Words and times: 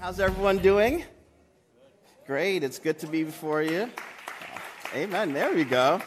How's 0.00 0.18
everyone 0.18 0.56
doing? 0.60 1.04
Great. 2.26 2.64
It's 2.64 2.78
good 2.78 2.98
to 3.00 3.06
be 3.06 3.22
before 3.22 3.62
you. 3.62 3.90
Amen. 4.94 5.34
There 5.34 5.52
we 5.52 5.64
go. 5.64 6.00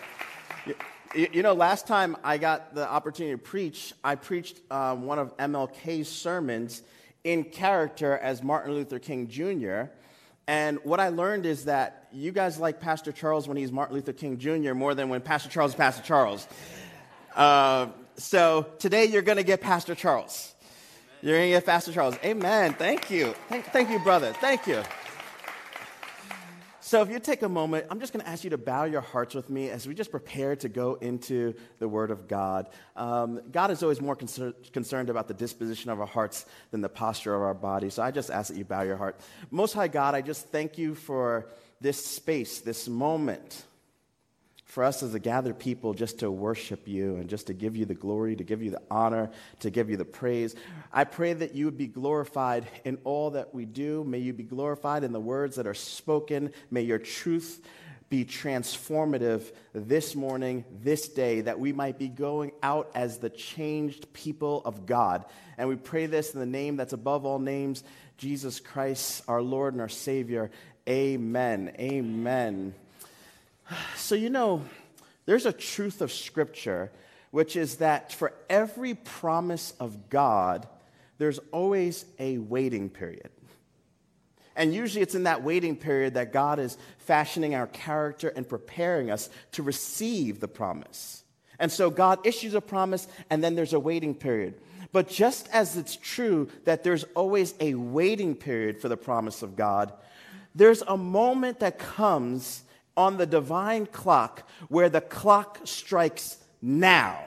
You, 1.14 1.28
you 1.32 1.44
know, 1.44 1.54
last 1.54 1.86
time 1.86 2.18
I 2.24 2.40
got 2.40 2.74
the 2.74 2.90
opportunity 2.90 3.36
to 3.36 3.38
preach, 3.38 3.94
I 4.04 4.16
preached 4.16 4.62
um, 4.72 5.04
one 5.04 5.20
of 5.20 5.38
MLK's 5.38 6.10
sermons 6.10 6.82
in 7.24 7.44
character 7.44 8.18
as 8.18 8.42
Martin 8.42 8.74
Luther 8.74 8.98
King 8.98 9.28
Jr. 9.28 9.92
And 10.48 10.80
what 10.84 11.00
I 11.00 11.10
learned 11.10 11.46
is 11.46 11.66
that 11.66 12.08
you 12.12 12.32
guys 12.32 12.58
like 12.58 12.80
Pastor 12.80 13.12
Charles 13.12 13.48
when 13.48 13.58
he's 13.58 13.72
Martin 13.72 13.96
Luther 13.96 14.14
King 14.14 14.40
Jr. 14.40 14.74
more 14.74 14.96
than 14.96 15.10
when 15.10 15.22
Pastor 15.22 15.50
Charles 15.50 15.74
is 15.74 15.76
Pastor 15.76 16.02
Charles. 16.02 16.48
Uh, 17.36 17.90
so 18.16 18.66
today 18.80 19.06
you're 19.06 19.22
going 19.22 19.38
to 19.38 19.44
get 19.44 19.62
Pastor 19.62 19.94
Charles. 19.94 20.53
You're 21.24 21.38
going 21.38 21.52
to 21.52 21.56
get 21.56 21.66
Pastor 21.66 21.94
Charles. 21.94 22.18
Amen. 22.26 22.74
Thank 22.74 23.10
you. 23.10 23.34
Thank, 23.48 23.64
thank 23.68 23.90
you, 23.90 23.98
brother. 24.00 24.34
Thank 24.34 24.68
you. 24.68 24.84
So, 26.82 27.02
if 27.02 27.10
you 27.10 27.18
take 27.18 27.44
a 27.44 27.48
moment, 27.48 27.88
I'm 27.90 28.02
just 28.02 28.12
going 28.12 28.26
to 28.26 28.30
ask 28.30 28.44
you 28.44 28.50
to 28.50 28.58
bow 28.58 28.84
your 28.84 29.00
hearts 29.00 29.34
with 29.34 29.50
me 29.50 29.70
as 29.70 29.88
we 29.88 29.94
just 29.94 30.12
prepare 30.12 30.58
to 30.58 30.68
go 30.68 30.96
into 30.96 31.54
the 31.80 31.88
Word 31.88 32.12
of 32.12 32.28
God. 32.28 32.68
Um, 32.98 33.40
God 33.54 33.72
is 33.72 33.82
always 33.82 34.02
more 34.02 34.18
concer- 34.18 34.54
concerned 34.74 35.10
about 35.10 35.30
the 35.30 35.34
disposition 35.34 35.90
of 35.92 36.02
our 36.02 36.06
hearts 36.06 36.46
than 36.72 36.82
the 36.82 36.90
posture 36.90 37.34
of 37.34 37.42
our 37.42 37.54
body. 37.54 37.90
So, 37.90 38.04
I 38.04 38.12
just 38.12 38.30
ask 38.30 38.50
that 38.50 38.58
you 38.58 38.66
bow 38.66 38.82
your 38.82 38.98
heart. 38.98 39.18
Most 39.50 39.72
High 39.72 39.88
God, 39.88 40.16
I 40.16 40.22
just 40.22 40.50
thank 40.50 40.78
you 40.78 40.94
for 40.94 41.48
this 41.80 42.06
space, 42.06 42.60
this 42.60 42.90
moment 42.90 43.64
for 44.74 44.84
us 44.84 45.04
as 45.04 45.14
a 45.14 45.20
gathered 45.20 45.60
people 45.60 45.94
just 45.94 46.20
to 46.20 46.32
worship 46.32 46.88
you 46.88 47.18
and 47.18 47.30
just 47.30 47.46
to 47.46 47.54
give 47.54 47.76
you 47.76 47.86
the 47.86 47.94
glory, 47.94 48.36
to 48.36 48.44
give 48.44 48.64
you 48.64 48.72
the 48.72 48.82
honor, 48.90 49.30
to 49.60 49.70
give 49.70 49.88
you 49.92 49.98
the 49.98 50.04
praise. 50.04 50.56
I 50.92 51.04
pray 51.04 51.34
that 51.34 51.54
you 51.54 51.66
would 51.66 51.78
be 51.78 51.86
glorified 51.86 52.66
in 52.84 52.98
all 53.04 53.30
that 53.32 53.54
we 53.54 53.66
do. 53.66 54.04
May 54.04 54.18
you 54.18 54.34
be 54.34 54.42
glorified 54.42 55.04
in 55.04 55.12
the 55.14 55.20
words 55.20 55.58
that 55.58 55.68
are 55.68 55.76
spoken. 55.76 56.52
May 56.72 56.82
your 56.82 56.98
truth 56.98 57.62
be 58.10 58.26
transformative 58.26 59.44
this 59.74 60.16
morning, 60.16 60.66
this 60.82 61.08
day, 61.08 61.42
that 61.42 61.60
we 61.60 61.72
might 61.72 62.00
be 62.00 62.08
going 62.08 62.52
out 62.64 62.90
as 62.96 63.20
the 63.20 63.30
changed 63.30 64.12
people 64.12 64.64
of 64.66 64.88
God. 64.88 65.24
And 65.56 65.70
we 65.70 65.76
pray 65.76 66.08
this 66.08 66.34
in 66.34 66.40
the 66.40 66.48
name 66.48 66.78
that's 66.78 66.94
above 66.94 67.28
all 67.28 67.38
names, 67.38 67.84
Jesus 68.18 68.60
Christ, 68.60 69.22
our 69.28 69.42
Lord 69.44 69.76
and 69.76 69.82
our 69.82 69.90
Savior. 69.90 70.50
Amen. 70.90 71.76
Amen. 71.78 72.74
So, 73.96 74.16
you 74.16 74.30
know, 74.30 74.64
there's 75.26 75.46
a 75.46 75.54
truth 75.54 76.02
of 76.02 76.12
Scripture, 76.12 76.92
which 77.32 77.56
is 77.56 77.78
that 77.78 78.12
for 78.12 78.34
every 78.50 78.94
promise 78.94 79.74
of 79.80 80.10
God, 80.10 80.68
there's 81.18 81.40
always 81.52 82.06
a 82.20 82.38
waiting 82.38 82.90
period. 82.90 83.30
And 84.56 84.74
usually 84.74 85.02
it's 85.02 85.16
in 85.16 85.24
that 85.24 85.44
waiting 85.44 85.76
period 85.76 86.14
that 86.14 86.32
God 86.32 86.60
is 86.60 86.78
fashioning 87.00 87.56
our 87.56 87.68
character 87.68 88.30
and 88.30 88.48
preparing 88.48 89.10
us 89.10 89.30
to 89.54 89.64
receive 89.64 90.40
the 90.40 90.48
promise. 90.48 91.24
And 91.60 91.72
so 91.72 91.90
God 91.90 92.26
issues 92.26 92.54
a 92.54 92.62
promise, 92.62 93.08
and 93.30 93.44
then 93.44 93.56
there's 93.56 93.74
a 93.74 93.80
waiting 93.80 94.14
period. 94.14 94.56
But 94.92 95.10
just 95.10 95.50
as 95.52 95.76
it's 95.76 95.96
true 95.96 96.50
that 96.66 96.84
there's 96.84 97.04
always 97.16 97.56
a 97.60 97.74
waiting 97.74 98.36
period 98.36 98.80
for 98.80 98.90
the 98.90 98.98
promise 98.98 99.42
of 99.42 99.56
God, 99.56 99.92
there's 100.54 100.84
a 100.84 100.98
moment 100.98 101.60
that 101.62 101.80
comes 101.80 102.64
on 102.96 103.18
the 103.18 103.26
divine 103.26 103.86
clock 103.86 104.48
where 104.68 104.90
the 104.90 105.02
clock 105.02 105.60
strikes 105.66 106.38
now. 106.62 107.20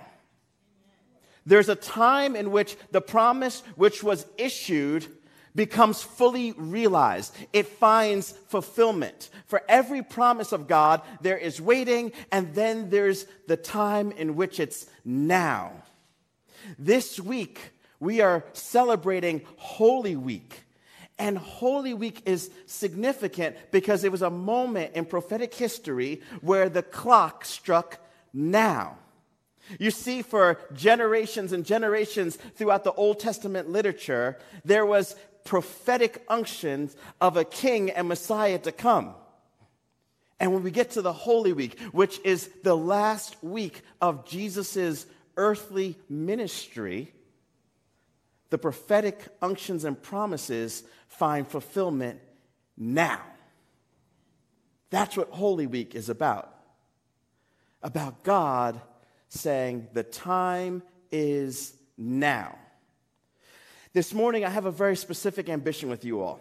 There's 1.45 1.69
a 1.69 1.77
time 1.77 2.35
in 2.35 2.51
which 2.51 2.77
the 2.91 3.01
promise 3.01 3.63
which 3.77 4.03
was 4.03 4.27
issued 4.37 5.07
becomes 5.55 6.03
fully 6.03 6.53
realized. 6.53 7.35
It 7.53 7.67
finds 7.67 8.33
fulfillment. 8.49 9.31
For 9.47 9.63
every 9.69 10.03
promise 10.03 10.53
of 10.53 10.69
God, 10.69 11.03
there 11.21 11.39
is 11.39 11.61
waiting, 11.61 12.13
and 12.31 12.55
then 12.55 12.91
there's 12.91 13.27
the 13.47 13.57
time 13.57 14.13
in 14.13 14.37
which 14.37 14.61
it's 14.61 14.87
now. 15.05 15.73
This 16.79 17.19
week, 17.19 17.61
we 18.01 18.21
are 18.21 18.45
celebrating 18.53 19.43
Holy 19.57 20.17
Week. 20.17 20.66
And 21.19 21.39
Holy 21.39 21.95
Week 21.95 22.23
is 22.27 22.51
significant 22.67 23.57
because 23.71 24.05
it 24.05 24.13
was 24.13 24.23
a 24.23 24.31
moment 24.31 24.95
in 24.95 25.07
prophetic 25.07 25.55
history 25.55 26.21
where 26.43 26.69
the 26.69 26.83
clock 26.83 27.45
struck 27.45 27.99
now. 28.33 28.99
You 29.81 29.91
see, 29.91 30.23
for 30.23 30.61
generations 30.75 31.53
and 31.53 31.65
generations 31.65 32.37
throughout 32.37 32.85
the 32.85 32.93
Old 32.93 33.19
Testament 33.19 33.71
literature, 33.71 34.39
there 34.65 34.87
was 34.87 35.17
prophetic 35.45 36.25
unctions 36.29 36.97
of 37.21 37.37
a 37.37 37.45
king 37.45 37.91
and 37.91 38.09
Messiah 38.09 38.59
to 38.59 38.73
come. 38.73 39.15
And 40.39 40.53
when 40.53 40.63
we 40.63 40.71
get 40.71 40.93
to 40.93 41.03
the 41.03 41.13
Holy 41.13 41.53
Week, 41.53 41.81
which 41.93 42.21
is 42.25 42.51
the 42.63 42.77
last 42.77 43.43
week 43.43 43.81
of 44.01 44.27
Jesus' 44.27 45.07
earthly 45.37 45.97
ministry, 46.09 47.13
the 48.51 48.59
prophetic 48.59 49.27
unctions 49.43 49.85
and 49.85 50.01
promises 50.01 50.85
find 51.09 51.47
fulfillment 51.47 52.21
now. 52.77 53.21
That's 54.91 55.17
what 55.17 55.31
Holy 55.31 55.67
Week 55.67 55.95
is 55.95 56.09
about. 56.09 56.53
About 57.83 58.23
God 58.23 58.81
saying, 59.29 59.89
the 59.93 60.03
time 60.03 60.83
is 61.11 61.75
now. 61.97 62.57
This 63.93 64.13
morning, 64.13 64.45
I 64.45 64.51
have 64.51 64.67
a 64.67 64.71
very 64.71 64.97
specific 64.97 65.49
ambition 65.49 65.89
with 65.89 66.05
you 66.05 66.21
all. 66.21 66.41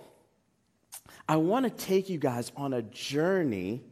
I 1.27 1.37
want 1.37 1.63
to 1.65 1.85
take 1.85 2.09
you 2.09 2.17
guys 2.17 2.51
on 2.55 2.73
a 2.73 2.81
journey 2.81 3.83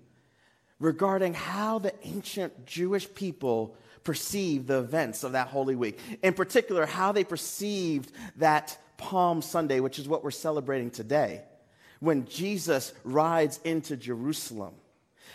regarding 0.80 1.34
how 1.34 1.80
the 1.80 1.94
ancient 2.04 2.66
Jewish 2.66 3.12
people 3.14 3.76
perceived 4.04 4.68
the 4.68 4.80
events 4.80 5.24
of 5.24 5.34
that 5.34 5.48
Holy 5.48 5.76
Week. 5.76 6.00
In 6.22 6.34
particular, 6.34 6.86
how 6.86 7.12
they 7.12 7.24
perceived 7.24 8.12
that 8.38 8.78
Palm 8.98 9.42
Sunday, 9.42 9.80
which 9.80 10.00
is 10.00 10.08
what 10.08 10.24
we're 10.24 10.32
celebrating 10.32 10.90
today, 10.90 11.42
when 12.00 12.26
Jesus 12.26 12.94
rides 13.04 13.60
into 13.64 13.96
Jerusalem. 13.96 14.74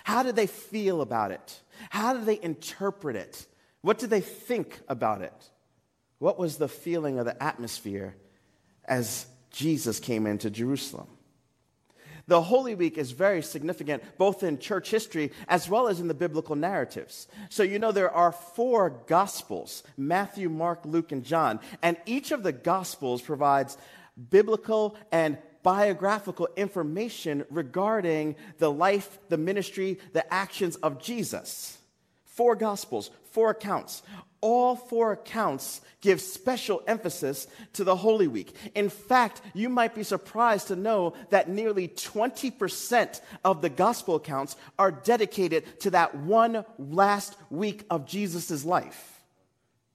How 0.05 0.23
did 0.23 0.37
they 0.37 0.47
feel 0.47 1.01
about 1.01 1.33
it? 1.33 1.61
How 1.91 2.13
did 2.13 2.27
they 2.27 2.41
interpret 2.43 3.17
it? 3.17 3.47
What 3.81 3.99
did 3.99 4.11
they 4.11 4.21
think 4.21 4.81
about 4.89 5.23
it? 5.23 5.51
What 6.19 6.39
was 6.39 6.57
the 6.57 6.69
feeling 6.69 7.19
of 7.19 7.25
the 7.25 7.43
atmosphere 7.43 8.17
as 8.85 9.27
Jesus 9.51 10.01
came 10.01 10.27
into 10.27 10.51
Jerusalem? 10.51 11.09
The 12.29 12.43
Holy 12.43 12.75
Week 12.75 12.99
is 12.99 13.11
very 13.13 13.43
significant 13.43 14.03
both 14.19 14.43
in 14.43 14.59
church 14.59 14.91
history 14.91 15.33
as 15.49 15.69
well 15.69 15.89
as 15.89 15.99
in 15.99 16.09
the 16.09 16.15
biblical 16.15 16.55
narratives. 16.57 17.27
So, 17.49 17.63
you 17.63 17.79
know, 17.79 17.91
there 17.91 18.11
are 18.11 18.33
four 18.33 19.03
Gospels 19.07 19.83
Matthew, 19.97 20.51
Mark, 20.51 20.85
Luke, 20.85 21.11
and 21.11 21.25
John. 21.25 21.59
And 21.83 21.97
each 22.05 22.31
of 22.31 22.43
the 22.43 22.53
Gospels 22.53 23.23
provides 23.23 23.79
biblical 24.31 24.97
and 25.11 25.39
biographical 25.63 26.49
information 26.55 27.45
regarding 27.51 28.37
the 28.59 28.71
life, 28.71 29.19
the 29.31 29.39
ministry, 29.39 29.99
the 30.13 30.33
actions 30.33 30.77
of 30.77 31.01
Jesus. 31.01 31.79
Four 32.27 32.57
Gospels, 32.57 33.11
four 33.33 33.51
accounts, 33.51 34.03
all 34.41 34.77
four 34.77 35.13
accounts 35.13 35.81
give 36.01 36.21
special 36.21 36.83
emphasis 36.87 37.47
to 37.73 37.85
the 37.85 37.97
Holy 37.97 38.29
Week. 38.29 38.55
In 38.75 38.89
fact, 38.89 39.41
you 39.55 39.69
might 39.69 39.95
be 39.95 40.03
surprised 40.03 40.69
to 40.69 40.77
know 40.77 41.15
that 41.31 41.49
nearly 41.49 41.89
20% 41.89 43.21
of 43.45 43.63
the 43.63 43.69
gospel 43.69 44.17
accounts 44.17 44.57
are 44.79 44.93
dedicated 44.93 45.81
to 45.81 45.91
that 45.91 46.15
one 46.15 46.65
last 46.79 47.37
week 47.51 47.85
of 47.91 48.07
Jesus' 48.07 48.65
life. 48.65 49.23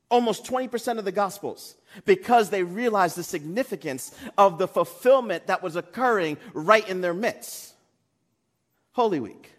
Almost 0.09 0.45
20% 0.45 0.99
of 0.99 1.05
the 1.05 1.11
gospels, 1.11 1.75
because 2.05 2.49
they 2.49 2.63
realized 2.63 3.15
the 3.15 3.23
significance 3.23 4.13
of 4.37 4.57
the 4.57 4.67
fulfillment 4.67 5.47
that 5.47 5.63
was 5.63 5.75
occurring 5.75 6.38
right 6.53 6.88
in 6.88 7.01
their 7.01 7.13
midst. 7.13 7.73
Holy 8.91 9.19
Week. 9.19 9.52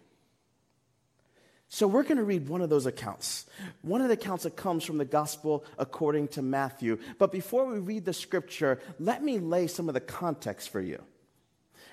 So 1.75 1.89
we're 1.89 2.03
going 2.03 2.15
to 2.15 2.23
read 2.23 2.47
one 2.47 2.61
of 2.61 2.69
those 2.69 2.85
accounts. 2.85 3.45
One 3.81 3.99
of 3.99 4.07
the 4.07 4.13
accounts 4.13 4.45
that 4.45 4.55
comes 4.55 4.85
from 4.85 4.97
the 4.97 5.03
gospel 5.03 5.65
according 5.77 6.29
to 6.29 6.41
Matthew. 6.41 6.97
But 7.19 7.33
before 7.33 7.65
we 7.65 7.79
read 7.79 8.05
the 8.05 8.13
scripture, 8.13 8.79
let 8.97 9.21
me 9.21 9.39
lay 9.39 9.67
some 9.67 9.89
of 9.89 9.93
the 9.93 9.99
context 9.99 10.69
for 10.69 10.79
you. 10.79 11.03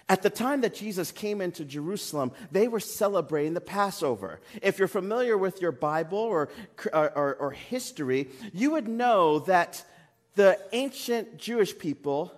At 0.08 0.22
the 0.22 0.30
time 0.30 0.60
that 0.60 0.76
Jesus 0.76 1.10
came 1.10 1.40
into 1.40 1.64
Jerusalem, 1.64 2.30
they 2.52 2.68
were 2.68 2.78
celebrating 2.78 3.54
the 3.54 3.60
Passover. 3.60 4.38
If 4.62 4.78
you're 4.78 4.86
familiar 4.86 5.36
with 5.36 5.60
your 5.60 5.72
Bible 5.72 6.16
or, 6.16 6.48
or, 6.92 7.34
or, 7.34 7.50
history, 7.50 8.28
you 8.52 8.70
would 8.70 8.86
know 8.86 9.40
that 9.40 9.84
the 10.36 10.60
ancient 10.70 11.38
Jewish 11.38 11.76
people 11.76 12.32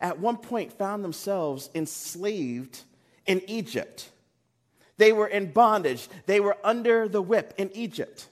at 0.00 0.20
one 0.20 0.38
point 0.38 0.72
found 0.72 1.04
themselves 1.04 1.68
enslaved 1.74 2.80
in 3.26 3.42
Egypt. 3.46 4.08
They 4.98 5.12
were 5.12 5.26
in 5.26 5.52
bondage, 5.52 6.08
they 6.26 6.40
were 6.40 6.56
under 6.62 7.08
the 7.08 7.22
whip 7.22 7.54
in 7.56 7.70
Egypt. 7.74 8.28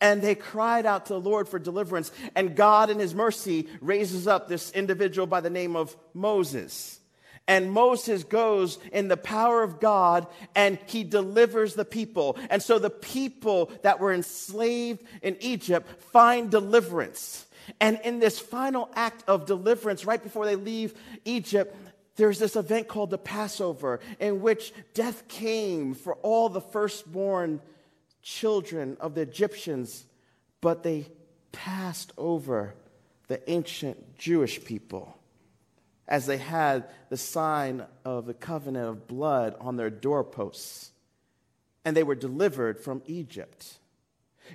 And 0.00 0.20
they 0.20 0.34
cried 0.34 0.84
out 0.84 1.06
to 1.06 1.12
the 1.12 1.20
Lord 1.20 1.48
for 1.48 1.60
deliverance. 1.60 2.10
And 2.34 2.56
God, 2.56 2.90
in 2.90 2.98
His 2.98 3.14
mercy, 3.14 3.68
raises 3.80 4.26
up 4.26 4.48
this 4.48 4.72
individual 4.72 5.28
by 5.28 5.40
the 5.40 5.50
name 5.50 5.76
of 5.76 5.96
Moses. 6.12 6.98
And 7.48 7.72
Moses 7.72 8.24
goes 8.24 8.78
in 8.92 9.08
the 9.08 9.16
power 9.16 9.62
of 9.62 9.80
God 9.80 10.26
and 10.54 10.78
he 10.86 11.02
delivers 11.02 11.74
the 11.74 11.84
people. 11.84 12.38
And 12.50 12.62
so 12.62 12.78
the 12.78 12.90
people 12.90 13.72
that 13.82 13.98
were 13.98 14.12
enslaved 14.12 15.02
in 15.22 15.36
Egypt 15.40 16.02
find 16.12 16.50
deliverance. 16.50 17.46
And 17.80 18.00
in 18.04 18.20
this 18.20 18.38
final 18.38 18.88
act 18.94 19.24
of 19.28 19.46
deliverance, 19.46 20.04
right 20.04 20.22
before 20.22 20.46
they 20.46 20.56
leave 20.56 20.94
Egypt, 21.24 21.76
there's 22.16 22.38
this 22.38 22.56
event 22.56 22.88
called 22.88 23.10
the 23.10 23.18
Passover, 23.18 24.00
in 24.20 24.42
which 24.42 24.72
death 24.94 25.28
came 25.28 25.94
for 25.94 26.14
all 26.16 26.48
the 26.48 26.60
firstborn 26.60 27.60
children 28.22 28.96
of 29.00 29.14
the 29.14 29.22
Egyptians, 29.22 30.04
but 30.60 30.82
they 30.82 31.06
passed 31.52 32.12
over 32.16 32.74
the 33.28 33.50
ancient 33.50 34.16
Jewish 34.18 34.62
people 34.62 35.18
as 36.06 36.26
they 36.26 36.36
had 36.36 36.88
the 37.08 37.16
sign 37.16 37.84
of 38.04 38.26
the 38.26 38.34
covenant 38.34 38.88
of 38.88 39.06
blood 39.06 39.54
on 39.60 39.76
their 39.76 39.90
doorposts, 39.90 40.90
and 41.84 41.96
they 41.96 42.02
were 42.02 42.14
delivered 42.14 42.78
from 42.78 43.02
Egypt. 43.06 43.78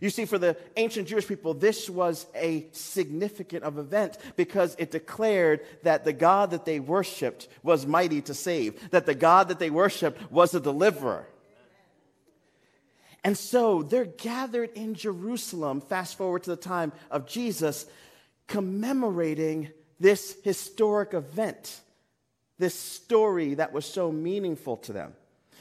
You 0.01 0.09
see, 0.09 0.25
for 0.25 0.37
the 0.37 0.57
ancient 0.75 1.07
Jewish 1.07 1.27
people, 1.27 1.53
this 1.53 1.89
was 1.89 2.27
a 2.35 2.67
significant 2.71 3.63
of 3.63 3.77
event 3.77 4.17
because 4.35 4.75
it 4.77 4.91
declared 4.91 5.61
that 5.83 6.03
the 6.03 6.13
God 6.13 6.51
that 6.51 6.65
they 6.65 6.79
worshiped 6.79 7.47
was 7.63 7.87
mighty 7.87 8.21
to 8.21 8.33
save, 8.33 8.91
that 8.91 9.05
the 9.05 9.15
God 9.15 9.47
that 9.47 9.59
they 9.59 9.69
worshiped 9.69 10.31
was 10.31 10.53
a 10.53 10.59
deliverer. 10.59 11.27
And 13.23 13.37
so 13.37 13.83
they're 13.83 14.05
gathered 14.05 14.71
in 14.75 14.93
Jerusalem, 14.93 15.81
fast 15.81 16.17
forward 16.17 16.43
to 16.43 16.51
the 16.51 16.55
time 16.55 16.93
of 17.09 17.27
Jesus, 17.27 17.85
commemorating 18.47 19.71
this 19.99 20.37
historic 20.43 21.13
event, 21.13 21.81
this 22.59 22.75
story 22.75 23.55
that 23.55 23.73
was 23.73 23.85
so 23.85 24.11
meaningful 24.11 24.77
to 24.77 24.93
them. 24.93 25.13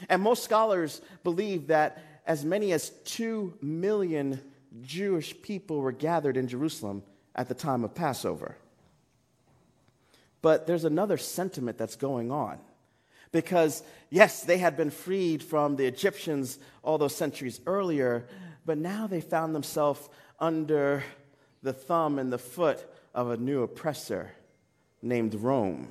And 0.09 0.21
most 0.21 0.43
scholars 0.43 1.01
believe 1.23 1.67
that 1.67 2.01
as 2.27 2.43
many 2.43 2.73
as 2.73 2.89
2 3.05 3.57
million 3.61 4.41
Jewish 4.81 5.41
people 5.41 5.79
were 5.79 5.93
gathered 5.93 6.35
in 6.37 6.47
Jerusalem 6.47 7.01
at 7.33 7.47
the 7.47 7.55
time 7.55 7.83
of 7.85 7.95
Passover. 7.95 8.57
But 10.41 10.67
there's 10.67 10.83
another 10.83 11.17
sentiment 11.17 11.77
that's 11.77 11.95
going 11.95 12.29
on. 12.31 12.59
Because, 13.31 13.81
yes, 14.09 14.43
they 14.43 14.57
had 14.57 14.77
been 14.77 14.91
freed 14.91 15.41
from 15.41 15.77
the 15.77 15.85
Egyptians 15.85 16.59
all 16.83 16.97
those 16.97 17.15
centuries 17.15 17.59
earlier, 17.65 18.25
but 18.65 18.77
now 18.77 19.07
they 19.07 19.21
found 19.21 19.55
themselves 19.55 20.07
under 20.39 21.03
the 21.63 21.73
thumb 21.73 22.19
and 22.19 22.31
the 22.31 22.37
foot 22.37 22.85
of 23.13 23.29
a 23.29 23.37
new 23.37 23.63
oppressor 23.63 24.31
named 25.01 25.33
Rome. 25.35 25.89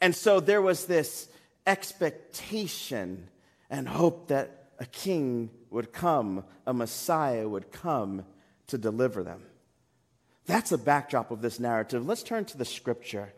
And 0.00 0.14
so 0.14 0.40
there 0.40 0.62
was 0.62 0.86
this 0.86 1.28
expectation 1.66 3.28
and 3.68 3.88
hope 3.88 4.28
that 4.28 4.67
a 4.78 4.86
king 4.86 5.50
would 5.70 5.92
come, 5.92 6.44
a 6.66 6.72
Messiah 6.72 7.48
would 7.48 7.72
come 7.72 8.24
to 8.68 8.78
deliver 8.78 9.22
them. 9.22 9.42
That's 10.46 10.70
the 10.70 10.78
backdrop 10.78 11.30
of 11.30 11.42
this 11.42 11.60
narrative. 11.60 12.06
Let's 12.06 12.22
turn 12.22 12.44
to 12.46 12.58
the 12.58 12.64
scripture. 12.64 13.32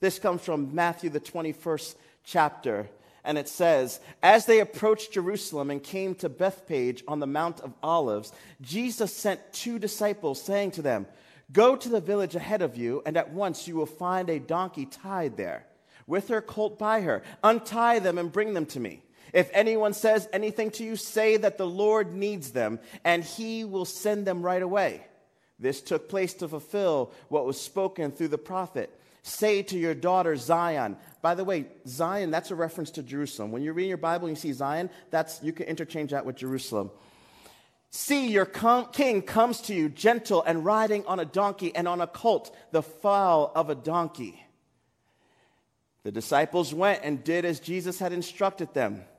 This 0.00 0.18
comes 0.18 0.42
from 0.42 0.74
Matthew, 0.74 1.10
the 1.10 1.20
21st 1.20 1.94
chapter, 2.24 2.88
and 3.24 3.38
it 3.38 3.48
says, 3.48 4.00
As 4.22 4.46
they 4.46 4.60
approached 4.60 5.12
Jerusalem 5.12 5.70
and 5.70 5.82
came 5.82 6.14
to 6.16 6.28
Bethphage 6.28 7.02
on 7.08 7.20
the 7.20 7.26
Mount 7.26 7.60
of 7.60 7.74
Olives, 7.82 8.32
Jesus 8.60 9.12
sent 9.12 9.52
two 9.52 9.78
disciples, 9.78 10.42
saying 10.42 10.72
to 10.72 10.82
them, 10.82 11.06
Go 11.52 11.76
to 11.76 11.88
the 11.88 12.00
village 12.00 12.34
ahead 12.34 12.62
of 12.62 12.76
you, 12.76 13.02
and 13.04 13.16
at 13.16 13.32
once 13.32 13.68
you 13.68 13.76
will 13.76 13.86
find 13.86 14.30
a 14.30 14.38
donkey 14.38 14.86
tied 14.86 15.36
there, 15.36 15.66
with 16.06 16.28
her 16.28 16.40
colt 16.40 16.78
by 16.78 17.02
her. 17.02 17.22
Untie 17.42 17.98
them 17.98 18.18
and 18.18 18.32
bring 18.32 18.54
them 18.54 18.66
to 18.66 18.80
me. 18.80 19.02
If 19.34 19.50
anyone 19.52 19.94
says 19.94 20.28
anything 20.32 20.70
to 20.70 20.84
you, 20.84 20.94
say 20.94 21.36
that 21.36 21.58
the 21.58 21.66
Lord 21.66 22.14
needs 22.14 22.52
them, 22.52 22.78
and 23.04 23.24
he 23.24 23.64
will 23.64 23.84
send 23.84 24.26
them 24.26 24.42
right 24.42 24.62
away. 24.62 25.04
This 25.58 25.80
took 25.80 26.08
place 26.08 26.34
to 26.34 26.46
fulfill 26.46 27.12
what 27.28 27.44
was 27.44 27.60
spoken 27.60 28.12
through 28.12 28.28
the 28.28 28.38
prophet. 28.38 28.96
Say 29.24 29.62
to 29.64 29.76
your 29.76 29.94
daughter 29.94 30.36
Zion. 30.36 30.96
By 31.20 31.34
the 31.34 31.42
way, 31.42 31.66
Zion, 31.84 32.30
that's 32.30 32.52
a 32.52 32.54
reference 32.54 32.92
to 32.92 33.02
Jerusalem. 33.02 33.50
When 33.50 33.62
you're 33.62 33.74
reading 33.74 33.88
your 33.88 33.98
Bible 33.98 34.28
and 34.28 34.36
you 34.36 34.40
see 34.40 34.52
Zion, 34.52 34.88
that's 35.10 35.42
you 35.42 35.52
can 35.52 35.66
interchange 35.66 36.12
that 36.12 36.24
with 36.24 36.36
Jerusalem. 36.36 36.92
See, 37.90 38.28
your 38.28 38.46
com- 38.46 38.86
king 38.92 39.22
comes 39.22 39.60
to 39.62 39.74
you, 39.74 39.88
gentle 39.88 40.44
and 40.44 40.64
riding 40.64 41.04
on 41.06 41.18
a 41.18 41.24
donkey 41.24 41.74
and 41.74 41.88
on 41.88 42.00
a 42.00 42.06
colt, 42.06 42.54
the 42.70 42.82
foal 42.82 43.50
of 43.54 43.68
a 43.68 43.74
donkey. 43.74 44.40
The 46.04 46.12
disciples 46.12 46.72
went 46.72 47.00
and 47.02 47.24
did 47.24 47.44
as 47.44 47.58
Jesus 47.58 47.98
had 47.98 48.12
instructed 48.12 48.74
them. 48.74 49.04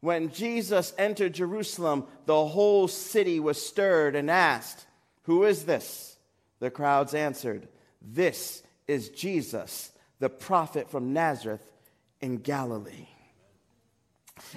When 0.00 0.30
Jesus 0.30 0.92
entered 0.98 1.34
Jerusalem, 1.34 2.04
the 2.26 2.46
whole 2.46 2.88
city 2.88 3.40
was 3.40 3.64
stirred 3.64 4.14
and 4.14 4.30
asked, 4.30 4.86
Who 5.22 5.44
is 5.44 5.64
this? 5.64 6.16
The 6.60 6.70
crowds 6.70 7.14
answered, 7.14 7.68
This 8.00 8.62
is 8.86 9.08
Jesus, 9.10 9.90
the 10.18 10.28
prophet 10.28 10.90
from 10.90 11.12
Nazareth 11.12 11.72
in 12.20 12.38
Galilee. 12.38 13.08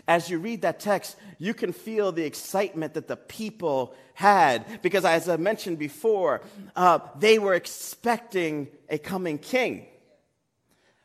As 0.07 0.29
you 0.29 0.39
read 0.39 0.63
that 0.63 0.79
text, 0.81 1.15
you 1.37 1.53
can 1.53 1.71
feel 1.71 2.11
the 2.11 2.25
excitement 2.25 2.93
that 2.95 3.07
the 3.07 3.15
people 3.15 3.95
had 4.13 4.81
because, 4.81 5.05
as 5.05 5.29
I 5.29 5.37
mentioned 5.37 5.79
before, 5.79 6.41
uh, 6.75 6.99
they 7.17 7.39
were 7.39 7.53
expecting 7.53 8.67
a 8.89 8.97
coming 8.97 9.37
king. 9.37 9.85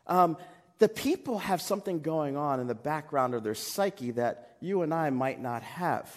Um, 0.07 0.37
the 0.79 0.89
people 0.89 1.39
have 1.39 1.63
something 1.63 2.01
going 2.01 2.37
on 2.37 2.61
in 2.61 2.67
the 2.67 2.75
background 2.75 3.35
of 3.35 3.43
their 3.43 3.55
psyche 3.55 4.11
that 4.13 4.57
you 4.61 4.83
and 4.83 4.93
I 4.93 5.11
might 5.11 5.41
not 5.41 5.63
have. 5.63 6.11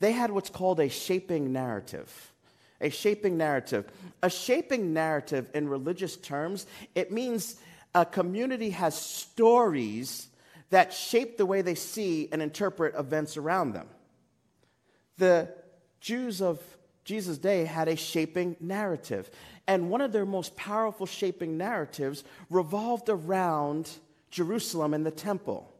They 0.00 0.12
had 0.12 0.30
what's 0.30 0.50
called 0.50 0.80
a 0.80 0.88
shaping 0.88 1.52
narrative. 1.52 2.32
A 2.80 2.90
shaping 2.90 3.38
narrative. 3.38 3.86
A 4.22 4.28
shaping 4.28 4.92
narrative, 4.92 5.48
in 5.54 5.68
religious 5.68 6.16
terms, 6.16 6.66
it 6.94 7.10
means 7.10 7.56
a 7.94 8.04
community 8.04 8.70
has 8.70 8.94
stories 8.94 10.28
that 10.70 10.92
shape 10.92 11.36
the 11.36 11.46
way 11.46 11.62
they 11.62 11.76
see 11.76 12.28
and 12.32 12.42
interpret 12.42 12.94
events 12.96 13.36
around 13.36 13.72
them. 13.72 13.86
The 15.16 15.48
Jews 16.00 16.42
of 16.42 16.60
Jesus' 17.04 17.38
day 17.38 17.64
had 17.64 17.88
a 17.88 17.96
shaping 17.96 18.56
narrative. 18.60 19.30
And 19.66 19.90
one 19.90 20.00
of 20.00 20.12
their 20.12 20.26
most 20.26 20.56
powerful 20.56 21.06
shaping 21.06 21.56
narratives 21.56 22.24
revolved 22.50 23.08
around 23.08 23.90
Jerusalem 24.30 24.94
and 24.94 25.04
the 25.04 25.10
temple. 25.10 25.70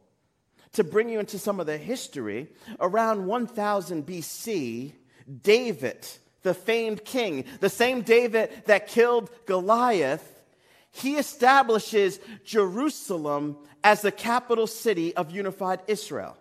To 0.73 0.83
bring 0.83 1.09
you 1.09 1.19
into 1.19 1.39
some 1.39 1.59
of 1.59 1.65
the 1.65 1.77
history, 1.77 2.47
around 2.79 3.25
1000 3.25 4.05
BC, 4.05 4.93
David, 5.41 6.07
the 6.43 6.53
famed 6.53 7.03
king, 7.05 7.45
the 7.59 7.69
same 7.69 8.01
David 8.01 8.51
that 8.65 8.87
killed 8.87 9.29
Goliath, 9.45 10.43
he 10.91 11.15
establishes 11.15 12.19
Jerusalem 12.43 13.57
as 13.83 14.01
the 14.01 14.11
capital 14.11 14.67
city 14.67 15.15
of 15.15 15.31
unified 15.31 15.79
Israel. 15.87 16.37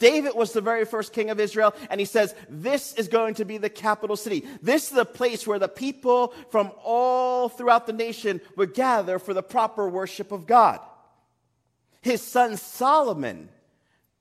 David 0.00 0.34
was 0.34 0.52
the 0.52 0.60
very 0.60 0.84
first 0.84 1.12
king 1.12 1.30
of 1.30 1.38
Israel, 1.38 1.74
and 1.90 2.00
he 2.00 2.06
says, 2.06 2.34
This 2.48 2.94
is 2.94 3.06
going 3.06 3.34
to 3.34 3.44
be 3.44 3.58
the 3.58 3.70
capital 3.70 4.16
city. 4.16 4.44
This 4.60 4.84
is 4.84 4.90
the 4.90 5.04
place 5.04 5.46
where 5.46 5.60
the 5.60 5.68
people 5.68 6.34
from 6.50 6.72
all 6.82 7.48
throughout 7.48 7.86
the 7.86 7.92
nation 7.92 8.40
would 8.56 8.74
gather 8.74 9.20
for 9.20 9.34
the 9.34 9.42
proper 9.42 9.88
worship 9.88 10.32
of 10.32 10.46
God. 10.46 10.80
His 12.00 12.22
son 12.22 12.56
Solomon 12.56 13.50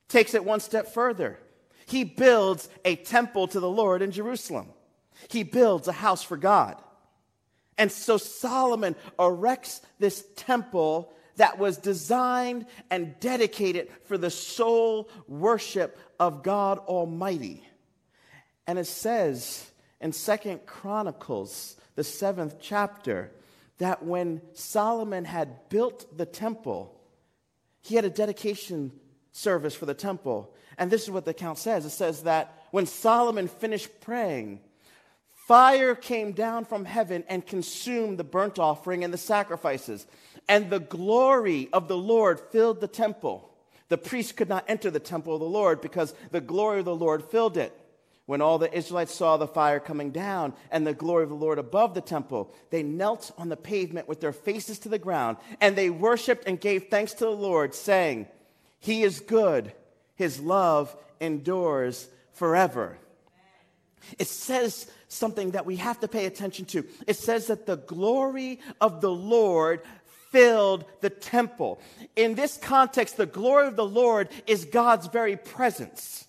takes 0.10 0.34
it 0.34 0.44
one 0.44 0.60
step 0.60 0.94
further. 0.94 1.40
He 1.86 2.04
builds 2.04 2.70
a 2.84 2.98
temple 2.98 3.48
to 3.48 3.60
the 3.60 3.70
Lord 3.70 4.02
in 4.02 4.12
Jerusalem, 4.12 4.68
he 5.30 5.44
builds 5.44 5.88
a 5.88 5.94
house 5.94 6.22
for 6.22 6.38
God. 6.38 6.76
And 7.78 7.90
so 7.90 8.18
Solomon 8.18 8.98
erects 9.18 9.82
this 10.00 10.26
temple 10.36 11.14
that 11.40 11.58
was 11.58 11.78
designed 11.78 12.66
and 12.92 13.18
dedicated 13.20 13.90
for 14.04 14.18
the 14.18 14.30
sole 14.30 15.10
worship 15.28 15.98
of 16.20 16.44
God 16.44 16.80
Almighty. 16.80 17.64
And 18.68 18.78
it 18.78 18.88
says 18.88 19.72
in 20.02 20.12
Second 20.12 20.66
Chronicles, 20.66 21.78
the 21.96 22.04
seventh 22.04 22.56
chapter, 22.62 23.32
that 23.78 24.04
when 24.04 24.42
Solomon 24.54 25.24
had 25.24 25.70
built 25.70 26.18
the 26.18 26.26
temple, 26.26 26.94
he 27.82 27.96
had 27.96 28.04
a 28.04 28.10
dedication 28.10 28.92
service 29.32 29.74
for 29.74 29.86
the 29.86 29.94
temple. 29.94 30.54
And 30.78 30.92
this 30.92 31.04
is 31.04 31.10
what 31.10 31.24
the 31.24 31.32
account 31.32 31.58
says 31.58 31.86
it 31.86 31.92
says 31.92 32.24
that 32.24 32.66
when 32.72 32.86
Solomon 32.86 33.48
finished 33.48 34.02
praying, 34.02 34.60
fire 35.50 35.96
came 35.96 36.32
down 36.32 36.64
from 36.64 36.86
heaven 36.86 37.24
and 37.28 37.44
consumed 37.44 38.20
the 38.20 38.24
burnt 38.24 38.60
offering 38.60 39.04
and 39.04 39.12
the 39.12 39.18
sacrifices. 39.18 40.06
And 40.48 40.70
the 40.70 40.80
glory 40.80 41.70
of 41.74 41.88
the 41.88 41.98
Lord 41.98 42.40
filled 42.52 42.80
the 42.80 42.88
temple. 42.88 43.50
The 43.88 43.98
priests 43.98 44.32
could 44.32 44.48
not 44.48 44.66
enter 44.68 44.92
the 44.92 45.00
temple 45.00 45.34
of 45.34 45.40
the 45.40 45.48
Lord 45.48 45.82
because 45.82 46.14
the 46.30 46.40
glory 46.40 46.78
of 46.78 46.86
the 46.86 46.96
Lord 46.96 47.24
filled 47.24 47.58
it. 47.58 47.76
When 48.28 48.42
all 48.42 48.60
the 48.60 48.72
Israelites 48.72 49.16
saw 49.16 49.38
the 49.38 49.48
fire 49.48 49.80
coming 49.80 50.12
down 50.12 50.54
and 50.70 50.86
the 50.86 50.94
glory 50.94 51.24
of 51.24 51.30
the 51.30 51.36
Lord 51.36 51.58
above 51.58 51.96
the 51.96 52.02
temple, 52.02 52.54
they 52.70 52.84
knelt 52.84 53.32
on 53.36 53.50
the 53.50 53.58
pavement 53.58 54.08
with 54.08 54.22
their 54.22 54.32
faces 54.32 54.78
to 54.80 54.90
the 54.90 55.00
ground, 55.00 55.38
and 55.60 55.76
they 55.76 55.90
worshiped 55.90 56.44
and 56.46 56.62
gave 56.62 56.90
thanks 56.90 57.14
to 57.14 57.26
the 57.26 57.32
Lord, 57.32 57.74
saying, 57.74 58.28
He 58.78 59.02
is 59.02 59.20
good, 59.20 59.74
His 60.16 60.40
love 60.40 60.96
endures 61.20 62.08
forever. 62.34 63.00
It 64.18 64.28
says 64.28 64.90
something 65.10 65.52
that 65.52 65.66
we 65.66 65.76
have 65.76 66.00
to 66.00 66.08
pay 66.08 66.26
attention 66.26 66.66
to. 66.66 66.86
It 67.06 67.18
says 67.18 67.48
that 67.48 67.66
the 67.66 67.78
glory 67.78 68.62
of 68.80 69.02
the 69.02 69.12
Lord 69.12 69.82
filled 70.32 70.86
the 71.02 71.10
temple. 71.10 71.82
In 72.16 72.36
this 72.36 72.58
context, 72.58 73.18
the 73.18 73.26
glory 73.26 73.68
of 73.68 73.76
the 73.76 73.86
Lord 73.86 74.30
is 74.48 74.66
God's 74.66 75.08
very 75.08 75.36
presence. 75.36 76.28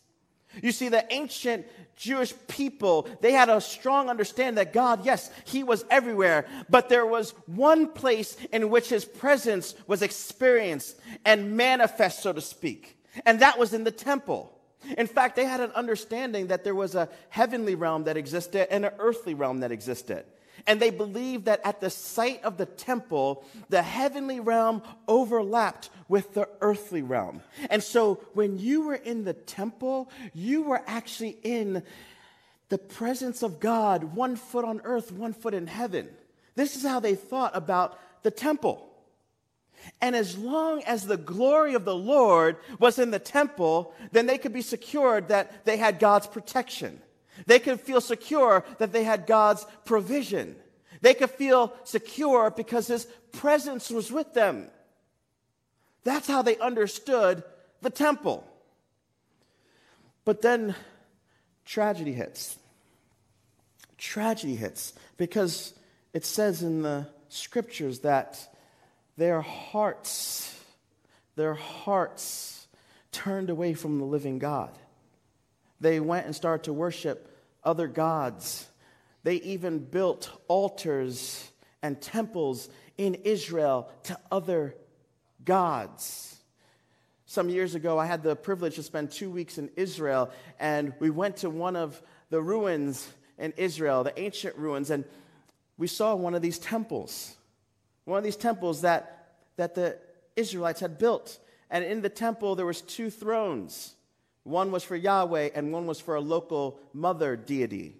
You 0.62 0.72
see, 0.72 0.88
the 0.88 1.04
ancient 1.12 1.66
Jewish 1.96 2.32
people, 2.48 3.06
they 3.20 3.32
had 3.32 3.48
a 3.48 3.60
strong 3.60 4.08
understanding 4.08 4.56
that 4.56 4.72
God, 4.72 5.04
yes, 5.04 5.30
He 5.44 5.62
was 5.62 5.84
everywhere, 5.90 6.46
but 6.68 6.88
there 6.88 7.06
was 7.06 7.32
one 7.46 7.88
place 7.88 8.36
in 8.52 8.70
which 8.70 8.88
His 8.88 9.04
presence 9.04 9.74
was 9.86 10.02
experienced 10.02 10.98
and 11.24 11.56
manifest, 11.56 12.22
so 12.22 12.32
to 12.32 12.40
speak, 12.40 12.96
and 13.26 13.40
that 13.40 13.58
was 13.58 13.74
in 13.74 13.84
the 13.84 13.90
temple. 13.90 14.59
In 14.96 15.06
fact, 15.06 15.36
they 15.36 15.44
had 15.44 15.60
an 15.60 15.72
understanding 15.72 16.48
that 16.48 16.64
there 16.64 16.74
was 16.74 16.94
a 16.94 17.08
heavenly 17.28 17.74
realm 17.74 18.04
that 18.04 18.16
existed 18.16 18.72
and 18.72 18.84
an 18.84 18.92
earthly 18.98 19.34
realm 19.34 19.60
that 19.60 19.72
existed. 19.72 20.24
And 20.66 20.80
they 20.80 20.90
believed 20.90 21.46
that 21.46 21.60
at 21.64 21.80
the 21.80 21.90
site 21.90 22.42
of 22.44 22.56
the 22.56 22.66
temple, 22.66 23.44
the 23.68 23.82
heavenly 23.82 24.40
realm 24.40 24.82
overlapped 25.08 25.90
with 26.08 26.34
the 26.34 26.48
earthly 26.60 27.02
realm. 27.02 27.42
And 27.70 27.82
so 27.82 28.20
when 28.34 28.58
you 28.58 28.82
were 28.82 28.94
in 28.94 29.24
the 29.24 29.32
temple, 29.32 30.10
you 30.34 30.62
were 30.62 30.82
actually 30.86 31.38
in 31.42 31.82
the 32.68 32.78
presence 32.78 33.42
of 33.42 33.60
God, 33.60 34.04
one 34.14 34.36
foot 34.36 34.64
on 34.64 34.80
earth, 34.84 35.12
one 35.12 35.32
foot 35.32 35.54
in 35.54 35.66
heaven. 35.66 36.08
This 36.54 36.76
is 36.76 36.82
how 36.82 37.00
they 37.00 37.14
thought 37.14 37.56
about 37.56 37.98
the 38.22 38.30
temple. 38.30 38.89
And 40.00 40.16
as 40.16 40.36
long 40.36 40.82
as 40.84 41.06
the 41.06 41.16
glory 41.16 41.74
of 41.74 41.84
the 41.84 41.94
Lord 41.94 42.56
was 42.78 42.98
in 42.98 43.10
the 43.10 43.18
temple, 43.18 43.94
then 44.12 44.26
they 44.26 44.38
could 44.38 44.52
be 44.52 44.62
secured 44.62 45.28
that 45.28 45.64
they 45.64 45.76
had 45.76 45.98
God's 45.98 46.26
protection. 46.26 47.00
They 47.46 47.58
could 47.58 47.80
feel 47.80 48.00
secure 48.00 48.64
that 48.78 48.92
they 48.92 49.04
had 49.04 49.26
God's 49.26 49.66
provision. 49.84 50.56
They 51.00 51.14
could 51.14 51.30
feel 51.30 51.72
secure 51.84 52.50
because 52.50 52.86
His 52.86 53.06
presence 53.32 53.90
was 53.90 54.12
with 54.12 54.34
them. 54.34 54.68
That's 56.04 56.28
how 56.28 56.42
they 56.42 56.58
understood 56.58 57.42
the 57.82 57.90
temple. 57.90 58.46
But 60.24 60.42
then 60.42 60.74
tragedy 61.64 62.12
hits. 62.12 62.58
Tragedy 63.96 64.56
hits 64.56 64.94
because 65.16 65.74
it 66.12 66.24
says 66.24 66.62
in 66.62 66.82
the 66.82 67.06
scriptures 67.28 68.00
that 68.00 68.48
their 69.20 69.42
hearts, 69.42 70.58
their 71.36 71.52
hearts 71.52 72.66
turned 73.12 73.50
away 73.50 73.74
from 73.74 73.98
the 73.98 74.04
living 74.06 74.38
God. 74.38 74.70
They 75.78 76.00
went 76.00 76.24
and 76.24 76.34
started 76.34 76.64
to 76.64 76.72
worship 76.72 77.30
other 77.62 77.86
gods. 77.86 78.66
They 79.22 79.34
even 79.34 79.80
built 79.80 80.30
altars 80.48 81.50
and 81.82 82.00
temples 82.00 82.70
in 82.96 83.14
Israel 83.14 83.92
to 84.04 84.18
other 84.32 84.74
gods. 85.44 86.42
Some 87.26 87.50
years 87.50 87.74
ago, 87.74 87.98
I 87.98 88.06
had 88.06 88.22
the 88.22 88.34
privilege 88.34 88.76
to 88.76 88.82
spend 88.82 89.10
two 89.10 89.30
weeks 89.30 89.58
in 89.58 89.70
Israel, 89.76 90.30
and 90.58 90.94
we 90.98 91.10
went 91.10 91.36
to 91.38 91.50
one 91.50 91.76
of 91.76 92.02
the 92.30 92.40
ruins 92.40 93.06
in 93.36 93.52
Israel, 93.58 94.02
the 94.02 94.18
ancient 94.18 94.56
ruins, 94.56 94.88
and 94.88 95.04
we 95.76 95.88
saw 95.88 96.14
one 96.14 96.34
of 96.34 96.40
these 96.40 96.58
temples. 96.58 97.36
One 98.10 98.18
of 98.18 98.24
these 98.24 98.34
temples 98.34 98.80
that, 98.80 99.36
that 99.56 99.76
the 99.76 99.96
Israelites 100.34 100.80
had 100.80 100.98
built. 100.98 101.38
And 101.70 101.84
in 101.84 102.02
the 102.02 102.08
temple, 102.08 102.56
there 102.56 102.66
was 102.66 102.82
two 102.82 103.08
thrones. 103.08 103.94
One 104.42 104.72
was 104.72 104.82
for 104.82 104.96
Yahweh, 104.96 105.50
and 105.54 105.72
one 105.72 105.86
was 105.86 106.00
for 106.00 106.16
a 106.16 106.20
local 106.20 106.80
mother 106.92 107.36
deity. 107.36 107.94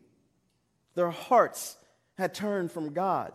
Their 0.97 1.11
hearts 1.11 1.77
had 2.19 2.35
turned 2.35 2.73
from 2.73 2.93
God. 2.93 3.33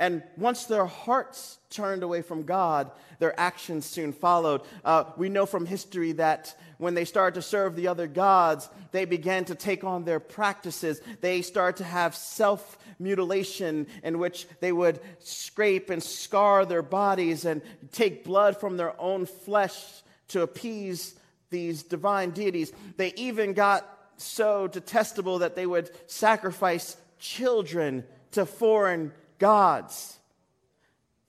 And 0.00 0.22
once 0.38 0.64
their 0.64 0.86
hearts 0.86 1.58
turned 1.68 2.02
away 2.02 2.22
from 2.22 2.44
God, 2.44 2.90
their 3.18 3.38
actions 3.38 3.84
soon 3.84 4.14
followed. 4.14 4.62
Uh, 4.82 5.04
we 5.18 5.28
know 5.28 5.44
from 5.44 5.66
history 5.66 6.12
that 6.12 6.56
when 6.78 6.94
they 6.94 7.04
started 7.04 7.34
to 7.34 7.42
serve 7.42 7.76
the 7.76 7.86
other 7.86 8.06
gods, 8.06 8.70
they 8.92 9.04
began 9.04 9.44
to 9.44 9.54
take 9.54 9.84
on 9.84 10.04
their 10.04 10.18
practices. 10.18 11.02
They 11.20 11.42
started 11.42 11.76
to 11.76 11.84
have 11.84 12.16
self 12.16 12.78
mutilation 12.98 13.86
in 14.02 14.18
which 14.18 14.48
they 14.60 14.72
would 14.72 15.00
scrape 15.18 15.90
and 15.90 16.02
scar 16.02 16.64
their 16.64 16.82
bodies 16.82 17.44
and 17.44 17.60
take 17.92 18.24
blood 18.24 18.58
from 18.58 18.78
their 18.78 18.98
own 18.98 19.26
flesh 19.26 20.02
to 20.28 20.40
appease 20.40 21.14
these 21.50 21.82
divine 21.82 22.30
deities. 22.30 22.72
They 22.96 23.12
even 23.16 23.52
got 23.52 23.86
so 24.16 24.66
detestable 24.66 25.40
that 25.40 25.56
they 25.56 25.66
would 25.66 25.90
sacrifice 26.10 26.96
children 27.18 28.04
to 28.32 28.46
foreign 28.46 29.12
gods. 29.40 30.18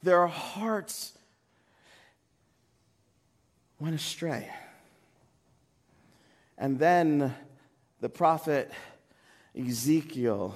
Their 0.04 0.28
hearts 0.28 1.14
went 3.80 3.96
astray. 3.96 4.48
And 6.60 6.78
then 6.78 7.34
the 8.00 8.10
prophet 8.10 8.72
Ezekiel, 9.58 10.56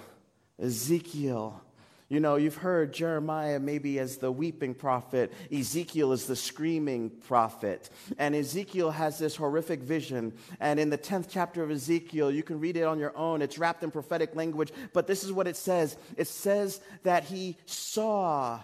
Ezekiel 0.62 1.62
you 2.08 2.20
know, 2.20 2.36
you've 2.36 2.58
heard 2.58 2.94
Jeremiah 2.94 3.60
maybe 3.60 3.98
as 3.98 4.18
the 4.18 4.32
weeping 4.32 4.76
prophet, 4.76 5.34
Ezekiel 5.52 6.12
is 6.12 6.28
the 6.28 6.36
screaming 6.36 7.10
prophet. 7.10 7.90
And 8.20 8.36
Ezekiel 8.36 8.92
has 8.92 9.18
this 9.18 9.36
horrific 9.36 9.82
vision. 9.82 10.34
And 10.60 10.80
in 10.80 10.92
the 10.92 11.00
10th 11.00 11.28
chapter 11.30 11.64
of 11.64 11.72
Ezekiel, 11.72 12.30
you 12.32 12.44
can 12.44 12.60
read 12.60 12.78
it 12.78 12.84
on 12.84 13.00
your 13.00 13.18
own. 13.18 13.42
It's 13.42 13.58
wrapped 13.58 13.84
in 13.84 13.90
prophetic 13.90 14.36
language, 14.36 14.72
but 14.94 15.08
this 15.08 15.24
is 15.24 15.32
what 15.32 15.48
it 15.48 15.58
says 15.58 15.98
it 16.16 16.28
says 16.28 16.80
that 17.04 17.24
he 17.24 17.58
saw 17.66 18.62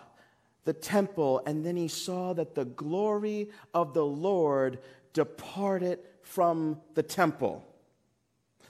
the 0.63 0.73
temple, 0.73 1.41
and 1.47 1.65
then 1.65 1.75
he 1.75 1.87
saw 1.87 2.33
that 2.33 2.53
the 2.53 2.65
glory 2.65 3.49
of 3.73 3.95
the 3.95 4.05
Lord 4.05 4.77
departed 5.13 5.97
from 6.21 6.79
the 6.93 7.01
temple. 7.01 7.65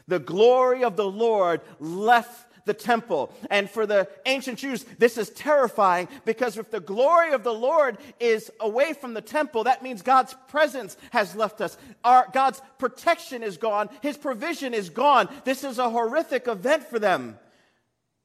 The 0.08 0.20
glory 0.20 0.84
of 0.84 0.96
the 0.96 1.10
Lord 1.10 1.62
left 1.80 2.51
the 2.66 2.74
temple. 2.74 3.34
And 3.50 3.70
for 3.70 3.86
the 3.86 4.08
ancient 4.26 4.60
Jews, 4.60 4.84
this 4.98 5.18
is 5.18 5.30
terrifying 5.30 6.08
because 6.26 6.58
if 6.58 6.72
the 6.72 6.80
glory 6.80 7.34
of 7.34 7.44
the 7.44 7.54
Lord 7.54 7.98
is 8.20 8.52
away 8.60 8.94
from 8.94 9.14
the 9.14 9.22
temple, 9.22 9.66
that 9.66 9.84
means 9.84 10.02
God's 10.02 10.36
presence 10.48 10.98
has 11.12 11.36
left 11.36 11.62
us. 11.62 11.78
Our, 12.04 12.28
God's 12.34 12.62
protection 12.78 13.44
is 13.44 13.58
gone, 13.58 13.90
His 14.02 14.18
provision 14.18 14.74
is 14.74 14.90
gone. 14.90 15.30
This 15.44 15.64
is 15.64 15.80
a 15.80 15.90
horrific 15.90 16.48
event 16.48 16.84
for 16.84 17.00
them. 17.00 17.38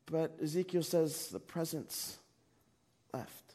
But 0.07 0.37
Ezekiel 0.43 0.83
says 0.83 1.29
the 1.29 1.41
presence 1.41 2.19
left. 3.13 3.55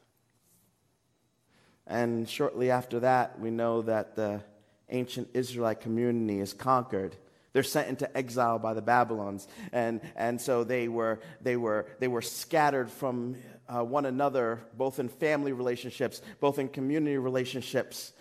And 1.88 2.28
shortly 2.30 2.72
after 2.72 3.00
that, 3.02 3.40
we 3.40 3.52
know 3.52 3.82
that 3.84 4.16
the 4.16 4.42
ancient 4.90 5.30
Israelite 5.34 5.82
community 5.82 6.40
is 6.40 6.54
conquered 6.54 7.16
they're 7.54 7.64
sent 7.64 7.90
into 7.90 8.18
exile 8.18 8.60
by 8.60 8.74
the 8.74 8.82
Babylons. 8.82 9.48
And, 9.72 10.02
and 10.16 10.40
so 10.40 10.64
they 10.64 10.88
were, 10.88 11.20
they, 11.42 11.58
were, 11.58 11.88
they 12.00 12.08
were 12.08 12.22
scattered 12.22 12.90
from 12.90 13.36
uh, 13.68 13.84
one 13.84 14.06
another, 14.06 14.62
both 14.78 15.00
in 15.00 15.10
family 15.10 15.52
relationships, 15.52 16.22
both 16.40 16.60
in 16.60 16.70
community 16.70 17.18
relationships. 17.18 18.14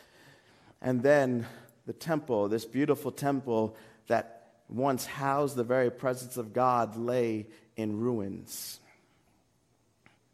And 0.83 1.03
then 1.03 1.47
the 1.87 1.93
temple, 1.93 2.49
this 2.49 2.65
beautiful 2.65 3.13
temple 3.13 3.77
that 4.09 4.53
once 4.69 5.07
housed 5.07 5.57
the 5.57 5.65
very 5.65 5.91
presence 5.91 6.37
of 6.37 6.53
God, 6.53 6.97
lay 6.97 7.47
in 7.77 7.99
ruins. 7.99 8.81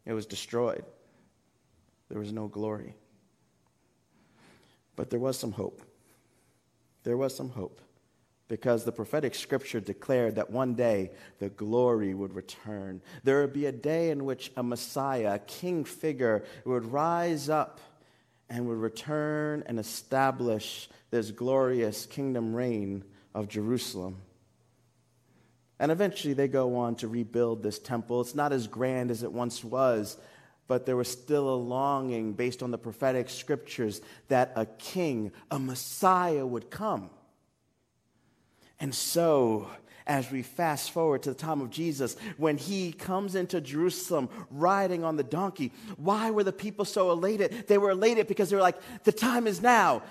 It 0.05 0.13
was 0.13 0.25
destroyed. 0.25 0.85
There 2.09 2.19
was 2.19 2.31
no 2.31 2.47
glory. 2.47 2.95
But 4.95 5.09
there 5.09 5.19
was 5.19 5.37
some 5.37 5.51
hope. 5.51 5.81
There 7.03 7.17
was 7.17 7.35
some 7.35 7.49
hope 7.49 7.81
because 8.47 8.85
the 8.85 8.91
prophetic 8.91 9.35
scripture 9.35 9.79
declared 9.79 10.35
that 10.35 10.49
one 10.49 10.73
day 10.73 11.11
the 11.39 11.49
glory 11.49 12.13
would 12.13 12.33
return. 12.33 13.01
There 13.23 13.41
would 13.41 13.53
be 13.53 13.65
a 13.65 13.71
day 13.71 14.09
in 14.09 14.25
which 14.25 14.51
a 14.55 14.63
Messiah, 14.63 15.35
a 15.35 15.39
king 15.39 15.83
figure, 15.83 16.45
would 16.65 16.85
rise 16.85 17.49
up 17.49 17.81
and 18.49 18.67
would 18.67 18.77
return 18.77 19.63
and 19.67 19.79
establish 19.79 20.89
this 21.09 21.31
glorious 21.31 22.05
kingdom 22.05 22.55
reign 22.55 23.03
of 23.33 23.49
Jerusalem. 23.49 24.17
And 25.79 25.91
eventually 25.91 26.33
they 26.33 26.47
go 26.47 26.77
on 26.77 26.95
to 26.95 27.07
rebuild 27.07 27.61
this 27.61 27.79
temple. 27.79 28.21
It's 28.21 28.33
not 28.33 28.53
as 28.53 28.67
grand 28.67 29.11
as 29.11 29.23
it 29.23 29.31
once 29.31 29.63
was, 29.63 30.17
but 30.67 30.85
there 30.85 30.95
was 30.95 31.07
still 31.07 31.53
a 31.53 31.55
longing 31.55 32.33
based 32.33 32.63
on 32.63 32.71
the 32.71 32.77
prophetic 32.77 33.29
scriptures 33.29 34.01
that 34.29 34.53
a 34.55 34.65
king, 34.65 35.31
a 35.51 35.59
Messiah 35.59 36.45
would 36.45 36.69
come. 36.71 37.09
And 38.79 38.93
so, 38.93 39.67
as 40.05 40.31
we 40.31 40.41
fast 40.41 40.91
forward 40.91 41.23
to 41.23 41.29
the 41.29 41.35
time 41.35 41.61
of 41.61 41.69
Jesus, 41.69 42.15
when 42.37 42.57
he 42.57 42.91
comes 42.91 43.35
into 43.35 43.59
Jerusalem 43.59 44.29
riding 44.49 45.03
on 45.03 45.17
the 45.17 45.23
donkey, 45.23 45.73
why 45.97 46.31
were 46.31 46.43
the 46.43 46.53
people 46.53 46.85
so 46.85 47.11
elated? 47.11 47.67
They 47.67 47.77
were 47.77 47.91
elated 47.91 48.27
because 48.27 48.49
they 48.49 48.55
were 48.55 48.61
like, 48.61 48.77
the 49.03 49.11
time 49.11 49.47
is 49.47 49.61
now. 49.61 50.03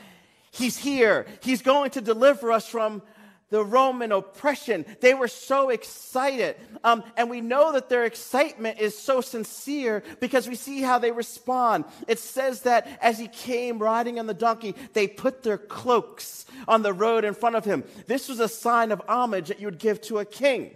He's 0.51 0.77
here. 0.77 1.27
He's 1.43 1.63
going 1.63 1.91
to 1.91 2.01
deliver 2.01 2.53
us 2.53 2.67
from 2.69 3.03
the 3.51 3.65
Roman 3.65 4.13
oppression. 4.13 4.85
They 5.01 5.15
were 5.15 5.29
so 5.29 5.71
excited. 5.71 6.57
Um, 6.83 7.05
and 7.17 7.31
we 7.31 7.41
know 7.41 7.73
that 7.73 7.89
their 7.89 8.05
excitement 8.05 8.79
is 8.79 8.99
so 8.99 9.21
sincere 9.21 10.03
because 10.21 10.49
we 10.49 10.57
see 10.57 10.83
how 10.83 10.99
they 10.99 11.13
respond. 11.13 11.85
It 12.09 12.19
says 12.19 12.63
that 12.63 12.89
as 13.01 13.19
he 13.19 13.29
came 13.29 13.79
riding 13.79 14.19
on 14.19 14.27
the 14.27 14.35
donkey, 14.35 14.75
they 14.95 15.07
put 15.07 15.43
their 15.43 15.59
cloaks 15.59 16.47
on 16.67 16.83
the 16.83 16.93
road 16.93 17.25
in 17.25 17.35
front 17.35 17.57
of 17.57 17.65
him. 17.65 17.85
This 18.07 18.29
was 18.29 18.41
a 18.41 18.49
sign 18.49 18.91
of 18.91 19.03
homage 19.09 19.49
that 19.49 19.61
you 19.61 19.67
would 19.67 19.79
give 19.79 20.01
to 20.03 20.19
a 20.19 20.25
king. 20.25 20.75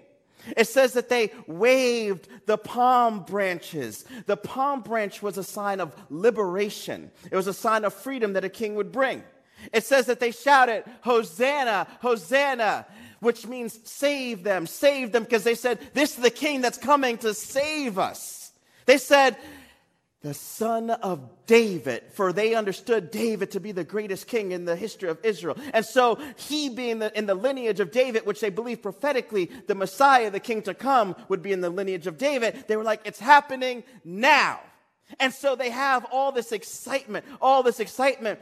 It 0.57 0.69
says 0.69 0.95
that 0.95 1.09
they 1.09 1.33
waved 1.47 2.29
the 2.47 2.57
palm 2.57 3.25
branches. 3.25 4.05
The 4.27 4.37
palm 4.37 4.81
branch 4.81 5.23
was 5.23 5.37
a 5.37 5.45
sign 5.45 5.81
of 5.81 5.95
liberation, 6.09 7.11
it 7.31 7.37
was 7.37 7.47
a 7.47 7.55
sign 7.55 7.85
of 7.85 7.93
freedom 7.93 8.35
that 8.35 8.45
a 8.45 8.49
king 8.49 8.75
would 8.77 8.93
bring. 8.93 9.23
It 9.73 9.85
says 9.85 10.07
that 10.07 10.21
they 10.21 10.31
shouted, 10.31 10.85
Hosanna, 11.03 11.87
Hosanna, 12.01 12.87
which 13.21 13.47
means 13.47 13.79
save 13.85 14.43
them, 14.43 14.67
save 14.67 15.13
them, 15.13 15.25
because 15.25 15.45
they 15.45 15.55
said, 15.55 15.79
This 15.95 16.17
is 16.17 16.23
the 16.23 16.31
king 16.31 16.61
that's 16.61 16.79
coming 16.79 17.19
to 17.19 17.35
save 17.35 17.99
us. 17.99 18.53
They 18.87 18.99
said, 18.99 19.37
the 20.23 20.35
son 20.35 20.91
of 20.91 21.47
David, 21.47 22.03
for 22.13 22.31
they 22.33 22.55
understood 22.55 23.11
David 23.11 23.53
to 23.53 23.61
be 23.61 23.73
the 23.73 23.85
greatest 23.85 24.27
king 24.27 24.53
in 24.53 24.67
the 24.67 24.77
history 24.77 25.09
of 25.09 25.19
Israel. 25.25 25.57
And 25.73 25.85
so, 25.85 26.19
he 26.37 26.69
being 26.69 26.99
the, 26.99 27.17
in 27.17 27.25
the 27.25 27.35
lineage 27.35 27.81
of 27.81 27.91
David, 27.91 28.27
which 28.27 28.41
they 28.41 28.51
believed 28.51 28.83
prophetically 28.83 29.51
the 29.67 29.75
Messiah, 29.75 30.31
the 30.31 30.39
king 30.39 30.61
to 30.63 30.75
come, 30.75 31.17
would 31.29 31.41
be 31.41 31.53
in 31.53 31.63
the 31.63 31.71
lineage 31.71 32.07
of 32.07 32.19
David, 32.19 32.65
they 32.69 32.77
were 32.77 32.85
like, 32.85 33.01
it's 33.07 33.19
happening 33.19 33.83
now. 34.05 34.61
And 35.19 35.33
so 35.33 35.57
they 35.57 35.71
have 35.71 36.07
all 36.13 36.33
this 36.33 36.53
excitement, 36.53 37.25
all 37.41 37.63
this 37.63 37.81
excitement. 37.81 38.41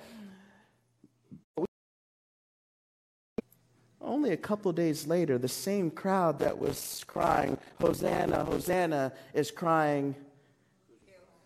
Only 4.09 4.33
a 4.33 4.39
couple 4.39 4.73
days 4.73 5.07
later, 5.07 5.37
the 5.37 5.49
same 5.49 5.91
crowd 5.91 6.39
that 6.39 6.59
was 6.59 7.05
crying, 7.07 7.59
Hosanna, 7.79 8.43
Hosanna, 8.43 9.13
is 9.35 9.51
crying, 9.51 10.15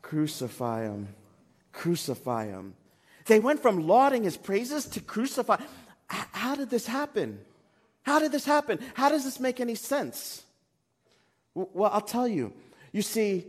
Crucify 0.00 0.84
him, 0.84 1.08
crucify 1.72 2.46
him. 2.46 2.74
They 3.26 3.40
went 3.40 3.60
from 3.60 3.86
lauding 3.86 4.22
his 4.22 4.36
praises 4.36 4.86
to 4.86 5.00
crucify. 5.00 5.58
How 6.06 6.54
did 6.54 6.70
this 6.70 6.86
happen? 6.86 7.40
How 8.02 8.20
did 8.20 8.30
this 8.30 8.44
happen? 8.44 8.78
How 8.94 9.08
does 9.08 9.24
this 9.24 9.40
make 9.40 9.58
any 9.58 9.74
sense? 9.74 10.44
Well, 11.54 11.90
I'll 11.92 12.00
tell 12.00 12.28
you. 12.28 12.52
You 12.92 13.02
see, 13.02 13.46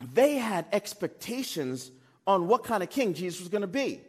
they 0.00 0.38
had 0.38 0.66
expectations 0.72 1.92
on 2.26 2.48
what 2.48 2.64
kind 2.64 2.82
of 2.82 2.90
king 2.90 3.14
Jesus 3.14 3.38
was 3.40 3.48
going 3.48 3.62
to 3.62 3.68
be. 3.68 4.00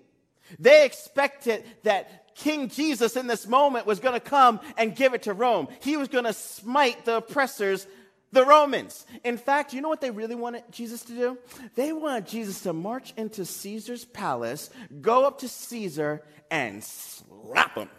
They 0.58 0.86
expected 0.86 1.64
that 1.84 2.29
King 2.40 2.70
Jesus 2.70 3.18
in 3.18 3.28
this 3.28 3.48
moment 3.48 3.86
was 3.86 4.00
going 4.00 4.14
to 4.14 4.20
come 4.20 4.62
and 4.78 4.96
give 4.96 5.14
it 5.14 5.24
to 5.24 5.34
Rome. 5.34 5.68
He 5.82 5.98
was 5.98 6.08
going 6.08 6.24
to 6.24 6.34
smite 6.34 7.04
the 7.04 7.18
oppressors, 7.18 7.86
the 8.32 8.46
Romans. 8.46 9.06
In 9.26 9.38
fact, 9.38 9.74
you 9.74 9.82
know 9.82 9.90
what 9.90 10.00
they 10.00 10.12
really 10.12 10.36
wanted 10.36 10.64
Jesus 10.72 11.04
to 11.06 11.14
do? 11.14 11.38
They 11.76 11.92
wanted 11.92 12.28
Jesus 12.28 12.62
to 12.62 12.72
march 12.72 13.14
into 13.18 13.44
Caesar's 13.44 14.06
palace, 14.06 14.70
go 15.02 15.26
up 15.26 15.40
to 15.40 15.50
Caesar, 15.50 16.24
and 16.50 16.82
slap 16.82 17.76
him. 17.76 17.90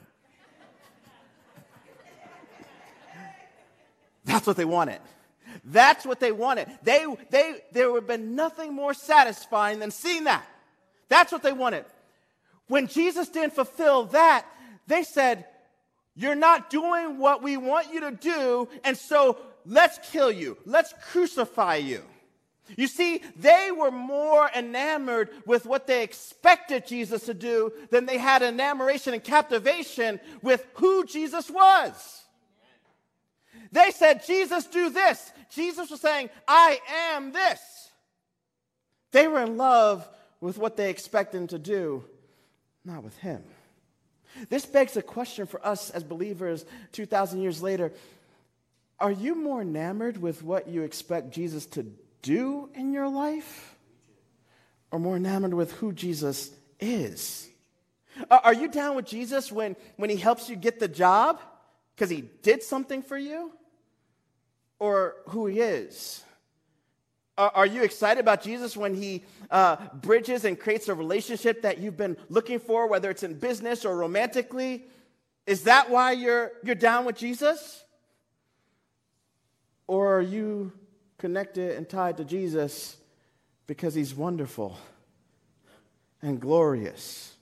That's 4.24 4.46
what 4.46 4.56
they 4.56 4.64
wanted. 4.64 5.00
That's 5.64 6.06
what 6.06 6.18
they 6.20 6.32
wanted. 6.32 6.68
They, 6.82 7.04
they, 7.30 7.56
there 7.72 7.90
would 7.90 8.02
have 8.02 8.08
been 8.08 8.34
nothing 8.36 8.72
more 8.72 8.94
satisfying 8.94 9.80
than 9.80 9.90
seeing 9.90 10.24
that. 10.24 10.46
That's 11.08 11.30
what 11.30 11.42
they 11.42 11.52
wanted. 11.52 11.84
When 12.70 12.86
Jesus 12.86 13.28
didn't 13.28 13.54
fulfill 13.54 14.04
that, 14.06 14.46
they 14.86 15.02
said, 15.02 15.44
You're 16.14 16.36
not 16.36 16.70
doing 16.70 17.18
what 17.18 17.42
we 17.42 17.56
want 17.56 17.92
you 17.92 17.98
to 17.98 18.12
do, 18.12 18.68
and 18.84 18.96
so 18.96 19.38
let's 19.66 19.98
kill 20.12 20.30
you, 20.30 20.56
let's 20.64 20.94
crucify 21.10 21.76
you. 21.76 22.04
You 22.76 22.86
see, 22.86 23.22
they 23.34 23.72
were 23.76 23.90
more 23.90 24.48
enamored 24.54 25.30
with 25.46 25.66
what 25.66 25.88
they 25.88 26.04
expected 26.04 26.86
Jesus 26.86 27.26
to 27.26 27.34
do 27.34 27.72
than 27.90 28.06
they 28.06 28.18
had 28.18 28.40
enamoration 28.40 29.14
and 29.14 29.24
captivation 29.24 30.20
with 30.40 30.64
who 30.74 31.04
Jesus 31.06 31.50
was. 31.50 32.22
They 33.72 33.90
said, 33.90 34.24
Jesus, 34.24 34.66
do 34.66 34.90
this. 34.90 35.32
Jesus 35.50 35.90
was 35.90 36.00
saying, 36.00 36.30
I 36.46 36.78
am 37.14 37.32
this. 37.32 37.58
They 39.10 39.26
were 39.26 39.42
in 39.42 39.56
love 39.56 40.08
with 40.40 40.56
what 40.56 40.76
they 40.76 40.88
expected 40.88 41.38
him 41.38 41.46
to 41.48 41.58
do 41.58 42.04
not 42.84 43.02
with 43.02 43.16
him. 43.18 43.42
This 44.48 44.64
begs 44.64 44.96
a 44.96 45.02
question 45.02 45.46
for 45.46 45.64
us 45.66 45.90
as 45.90 46.04
believers 46.04 46.64
2,000 46.92 47.40
years 47.40 47.62
later. 47.62 47.92
Are 48.98 49.10
you 49.10 49.34
more 49.34 49.62
enamored 49.62 50.18
with 50.18 50.42
what 50.42 50.68
you 50.68 50.82
expect 50.82 51.30
Jesus 51.30 51.66
to 51.66 51.86
do 52.22 52.68
in 52.74 52.92
your 52.92 53.08
life? 53.08 53.74
Or 54.90 54.98
more 54.98 55.16
enamored 55.16 55.54
with 55.54 55.72
who 55.72 55.92
Jesus 55.92 56.50
is? 56.78 57.48
Are 58.30 58.54
you 58.54 58.68
down 58.68 58.96
with 58.96 59.06
Jesus 59.06 59.50
when, 59.50 59.76
when 59.96 60.10
he 60.10 60.16
helps 60.16 60.48
you 60.48 60.56
get 60.56 60.80
the 60.80 60.88
job 60.88 61.40
because 61.94 62.10
he 62.10 62.22
did 62.42 62.62
something 62.62 63.02
for 63.02 63.16
you? 63.16 63.52
Or 64.78 65.16
who 65.28 65.46
he 65.46 65.60
is? 65.60 66.24
Are 67.40 67.64
you 67.64 67.82
excited 67.82 68.20
about 68.20 68.42
Jesus 68.42 68.76
when 68.76 68.94
he 68.94 69.24
uh, 69.50 69.76
bridges 69.94 70.44
and 70.44 70.60
creates 70.60 70.88
a 70.88 70.94
relationship 70.94 71.62
that 71.62 71.78
you've 71.78 71.96
been 71.96 72.18
looking 72.28 72.58
for, 72.58 72.86
whether 72.86 73.08
it's 73.08 73.22
in 73.22 73.38
business 73.38 73.86
or 73.86 73.96
romantically? 73.96 74.84
Is 75.46 75.62
that 75.62 75.88
why 75.88 76.12
you're, 76.12 76.52
you're 76.62 76.74
down 76.74 77.06
with 77.06 77.16
Jesus? 77.16 77.82
Or 79.86 80.18
are 80.18 80.22
you 80.22 80.72
connected 81.16 81.78
and 81.78 81.88
tied 81.88 82.18
to 82.18 82.24
Jesus 82.24 82.98
because 83.66 83.94
he's 83.94 84.14
wonderful 84.14 84.76
and 86.20 86.38
glorious? 86.38 87.34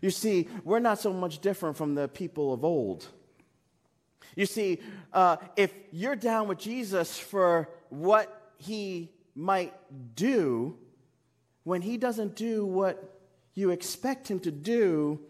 You 0.00 0.10
see, 0.10 0.48
we're 0.62 0.78
not 0.78 1.00
so 1.00 1.12
much 1.12 1.40
different 1.40 1.76
from 1.76 1.96
the 1.96 2.06
people 2.06 2.54
of 2.54 2.64
old. 2.64 3.04
You 4.36 4.46
see, 4.46 4.78
uh, 5.12 5.38
if 5.56 5.74
you're 5.90 6.14
down 6.14 6.46
with 6.46 6.58
Jesus 6.58 7.18
for 7.18 7.68
what 7.88 8.39
he 8.60 9.10
might 9.34 9.72
do 10.14 10.76
when 11.64 11.82
he 11.82 11.96
doesn't 11.96 12.36
do 12.36 12.64
what 12.66 13.18
you 13.54 13.70
expect 13.70 14.30
him 14.30 14.40
to 14.40 14.50
do, 14.50 15.20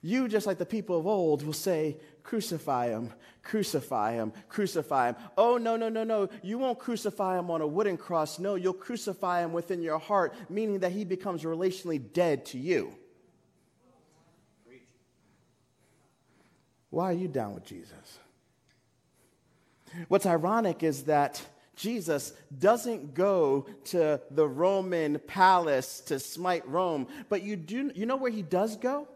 you, 0.00 0.26
just 0.28 0.46
like 0.46 0.58
the 0.58 0.66
people 0.66 0.98
of 0.98 1.06
old, 1.06 1.44
will 1.44 1.52
say, 1.52 1.96
Crucify 2.22 2.88
him, 2.88 3.12
crucify 3.42 4.12
him, 4.12 4.32
crucify 4.48 5.08
him. 5.08 5.16
Oh, 5.36 5.58
no, 5.58 5.76
no, 5.76 5.88
no, 5.88 6.04
no. 6.04 6.28
You 6.42 6.58
won't 6.58 6.78
crucify 6.78 7.38
him 7.38 7.50
on 7.50 7.60
a 7.60 7.66
wooden 7.66 7.96
cross. 7.96 8.38
No, 8.38 8.54
you'll 8.54 8.72
crucify 8.72 9.44
him 9.44 9.52
within 9.52 9.82
your 9.82 9.98
heart, 9.98 10.34
meaning 10.48 10.78
that 10.80 10.92
he 10.92 11.04
becomes 11.04 11.42
relationally 11.42 12.00
dead 12.12 12.46
to 12.46 12.58
you. 12.58 12.94
Why 16.90 17.06
are 17.06 17.14
you 17.14 17.26
down 17.26 17.54
with 17.54 17.64
Jesus? 17.64 18.18
What's 20.08 20.26
ironic 20.26 20.82
is 20.82 21.04
that 21.04 21.42
Jesus 21.76 22.32
doesn't 22.56 23.14
go 23.14 23.66
to 23.86 24.20
the 24.30 24.46
Roman 24.46 25.18
palace 25.26 26.00
to 26.06 26.18
smite 26.18 26.68
Rome, 26.68 27.06
but 27.28 27.42
you, 27.42 27.56
do, 27.56 27.90
you 27.94 28.06
know 28.06 28.16
where 28.16 28.30
he 28.30 28.42
does 28.42 28.76
go? 28.76 29.08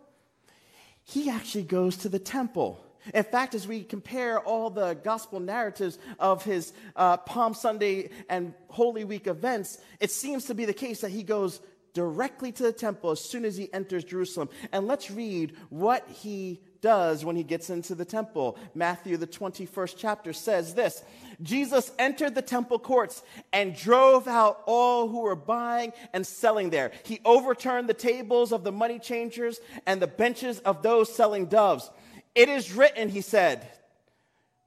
He 1.04 1.30
actually 1.30 1.64
goes 1.64 1.98
to 1.98 2.08
the 2.08 2.18
temple. 2.18 2.82
In 3.14 3.22
fact, 3.22 3.54
as 3.54 3.68
we 3.68 3.84
compare 3.84 4.40
all 4.40 4.70
the 4.70 4.94
gospel 4.94 5.38
narratives 5.38 5.98
of 6.18 6.44
his 6.44 6.72
uh, 6.96 7.18
Palm 7.18 7.54
Sunday 7.54 8.10
and 8.28 8.52
Holy 8.68 9.04
Week 9.04 9.26
events, 9.26 9.78
it 10.00 10.10
seems 10.10 10.46
to 10.46 10.54
be 10.54 10.64
the 10.64 10.72
case 10.72 11.02
that 11.02 11.10
he 11.10 11.22
goes 11.22 11.60
directly 11.92 12.52
to 12.52 12.62
the 12.62 12.72
temple 12.72 13.10
as 13.10 13.20
soon 13.20 13.44
as 13.44 13.56
he 13.56 13.72
enters 13.72 14.04
Jerusalem. 14.04 14.48
And 14.72 14.86
let's 14.86 15.10
read 15.10 15.56
what 15.70 16.06
he 16.08 16.60
does 16.86 17.24
when 17.24 17.34
he 17.34 17.42
gets 17.42 17.68
into 17.68 17.96
the 17.96 18.04
temple. 18.04 18.56
Matthew, 18.72 19.16
the 19.16 19.26
21st 19.26 19.94
chapter, 19.98 20.32
says 20.32 20.74
this 20.74 21.02
Jesus 21.42 21.90
entered 21.98 22.36
the 22.36 22.42
temple 22.42 22.78
courts 22.78 23.24
and 23.52 23.74
drove 23.74 24.28
out 24.28 24.62
all 24.66 25.08
who 25.08 25.22
were 25.22 25.34
buying 25.34 25.92
and 26.12 26.24
selling 26.24 26.70
there. 26.70 26.92
He 27.02 27.18
overturned 27.24 27.88
the 27.88 27.94
tables 27.94 28.52
of 28.52 28.62
the 28.62 28.70
money 28.70 29.00
changers 29.00 29.58
and 29.84 30.00
the 30.00 30.06
benches 30.06 30.60
of 30.60 30.84
those 30.84 31.12
selling 31.12 31.46
doves. 31.46 31.90
It 32.36 32.48
is 32.48 32.72
written, 32.72 33.08
he 33.08 33.20
said, 33.20 33.66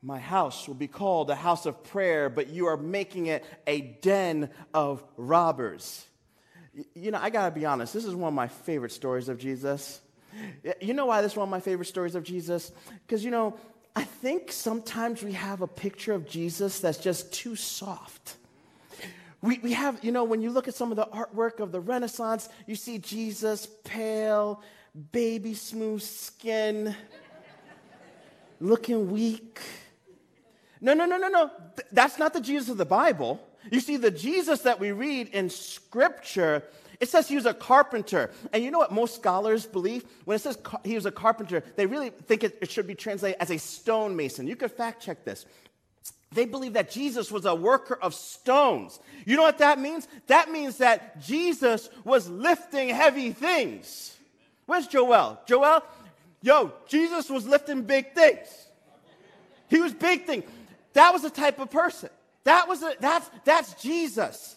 My 0.01 0.19
house 0.19 0.67
will 0.67 0.75
be 0.75 0.89
called 0.89 1.29
a 1.29 1.35
house 1.35 1.65
of 1.65 1.85
prayer, 1.85 2.29
but 2.29 2.49
you 2.49 2.65
are 2.65 2.75
making 2.75 3.27
it 3.27 3.45
a 3.65 3.79
den 4.01 4.49
of 4.73 5.01
robbers. 5.15 6.05
You 6.93 7.11
know, 7.11 7.19
I 7.21 7.29
gotta 7.29 7.55
be 7.55 7.65
honest, 7.65 7.93
this 7.93 8.03
is 8.03 8.13
one 8.13 8.27
of 8.27 8.33
my 8.33 8.49
favorite 8.49 8.91
stories 8.91 9.29
of 9.29 9.37
Jesus. 9.37 10.01
You 10.81 10.93
know 10.93 11.05
why 11.05 11.21
this 11.21 11.33
is 11.33 11.37
one 11.37 11.47
of 11.47 11.51
my 11.51 11.59
favorite 11.59 11.85
stories 11.85 12.15
of 12.15 12.23
Jesus? 12.23 12.71
Because, 13.05 13.23
you 13.23 13.31
know, 13.31 13.57
I 13.95 14.03
think 14.03 14.51
sometimes 14.51 15.23
we 15.23 15.33
have 15.33 15.61
a 15.61 15.67
picture 15.67 16.13
of 16.13 16.27
Jesus 16.27 16.79
that's 16.79 16.97
just 16.97 17.33
too 17.33 17.55
soft. 17.55 18.37
We, 19.41 19.59
we 19.59 19.73
have, 19.73 20.03
you 20.03 20.11
know, 20.11 20.23
when 20.25 20.41
you 20.41 20.51
look 20.51 20.67
at 20.67 20.75
some 20.75 20.91
of 20.91 20.97
the 20.97 21.05
artwork 21.07 21.59
of 21.59 21.71
the 21.71 21.79
Renaissance, 21.79 22.49
you 22.67 22.75
see 22.75 22.97
Jesus 22.97 23.67
pale, 23.83 24.61
baby 25.11 25.53
smooth 25.53 26.01
skin, 26.01 26.95
looking 28.59 29.11
weak. 29.11 29.59
No, 30.81 30.93
no, 30.93 31.05
no, 31.05 31.17
no, 31.17 31.29
no. 31.29 31.51
That's 31.91 32.19
not 32.19 32.33
the 32.33 32.41
Jesus 32.41 32.69
of 32.69 32.77
the 32.77 32.85
Bible. 32.85 33.45
You 33.71 33.79
see, 33.79 33.97
the 33.97 34.11
Jesus 34.11 34.61
that 34.61 34.79
we 34.79 34.91
read 34.91 35.29
in 35.29 35.49
Scripture 35.49 36.63
it 36.99 37.07
says 37.07 37.27
he 37.27 37.35
was 37.35 37.45
a 37.45 37.53
carpenter. 37.53 38.31
And 38.51 38.63
you 38.63 38.71
know 38.71 38.79
what 38.79 38.91
most 38.91 39.15
scholars 39.15 39.65
believe? 39.65 40.03
When 40.25 40.35
it 40.35 40.39
says 40.39 40.57
he 40.83 40.95
was 40.95 41.05
a 41.05 41.11
carpenter, 41.11 41.63
they 41.75 41.85
really 41.85 42.09
think 42.09 42.43
it, 42.43 42.57
it 42.61 42.69
should 42.69 42.87
be 42.87 42.95
translated 42.95 43.37
as 43.39 43.51
a 43.51 43.57
stonemason. 43.57 44.47
You 44.47 44.55
could 44.55 44.71
fact 44.71 45.01
check 45.01 45.23
this. 45.23 45.45
They 46.31 46.45
believe 46.45 46.73
that 46.73 46.91
Jesus 46.91 47.31
was 47.31 47.45
a 47.45 47.55
worker 47.55 47.97
of 47.99 48.13
stones. 48.13 48.99
You 49.25 49.35
know 49.35 49.41
what 49.43 49.59
that 49.59 49.79
means? 49.79 50.07
That 50.27 50.51
means 50.51 50.77
that 50.77 51.21
Jesus 51.21 51.89
was 52.03 52.29
lifting 52.29 52.89
heavy 52.89 53.31
things. 53.31 54.15
Where's 54.65 54.85
Joel? 54.85 55.39
Joel, 55.47 55.83
yo, 56.41 56.73
Jesus 56.87 57.29
was 57.29 57.47
lifting 57.47 57.83
big 57.83 58.13
things. 58.13 58.47
He 59.69 59.79
was 59.79 59.93
big 59.93 60.25
thing. 60.25 60.43
That 60.93 61.13
was 61.13 61.23
the 61.23 61.29
type 61.29 61.59
of 61.59 61.71
person. 61.71 62.09
That 62.43 62.67
was 62.67 62.83
a, 62.83 62.93
that's 62.99 63.29
that's 63.45 63.73
Jesus 63.81 64.55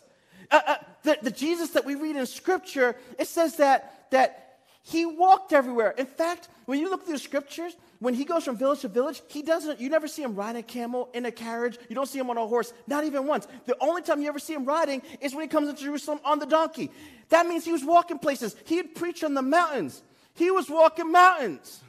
uh, 0.53 0.61
uh, 0.67 0.75
the, 1.03 1.19
the 1.23 1.31
Jesus 1.31 1.71
that 1.71 1.85
we 1.85 1.97
read 1.97 2.17
in 2.17 2.27
Scripture, 2.27 2.95
it 3.19 3.27
says 3.27 3.57
that, 3.57 4.07
that 4.11 4.59
he 4.83 5.05
walked 5.05 5.53
everywhere. 5.53 5.95
In 5.97 6.07
fact, 6.07 6.49
when 6.67 6.79
you 6.79 6.91
look 6.91 7.05
through 7.05 7.15
the 7.15 7.19
Scriptures, 7.19 7.75
when 7.99 8.15
he 8.15 8.25
goes 8.25 8.45
from 8.45 8.57
village 8.57 8.81
to 8.81 8.88
village, 8.88 9.23
he 9.29 9.43
doesn't, 9.43 9.81
you 9.81 9.88
never 9.88 10.09
see 10.09 10.23
him 10.23 10.35
riding 10.35 10.61
a 10.61 10.62
camel 10.62 11.09
in 11.15 11.25
a 11.25 11.33
carriage. 11.33 11.79
You 11.88 11.95
don't 11.95 12.09
see 12.09 12.19
him 12.19 12.31
on 12.31 12.37
a 12.37 12.47
horse, 12.47 12.73
not 12.87 13.05
even 13.05 13.27
once. 13.27 13.47
The 13.67 13.77
only 13.81 14.03
time 14.03 14.21
you 14.21 14.29
ever 14.29 14.38
see 14.38 14.55
him 14.55 14.65
riding 14.65 15.03
is 15.21 15.35
when 15.35 15.43
he 15.43 15.49
comes 15.49 15.69
into 15.69 15.83
Jerusalem 15.83 16.21
on 16.25 16.38
the 16.38 16.47
donkey. 16.47 16.91
That 17.29 17.47
means 17.47 17.65
he 17.65 17.73
was 17.73 17.85
walking 17.85 18.19
places. 18.19 18.57
He 18.65 18.77
had 18.77 18.95
preached 18.95 19.25
on 19.25 19.35
the 19.35 19.43
mountains. 19.43 20.03
He 20.35 20.51
was 20.51 20.69
walking 20.69 21.12
mountains. 21.12 21.81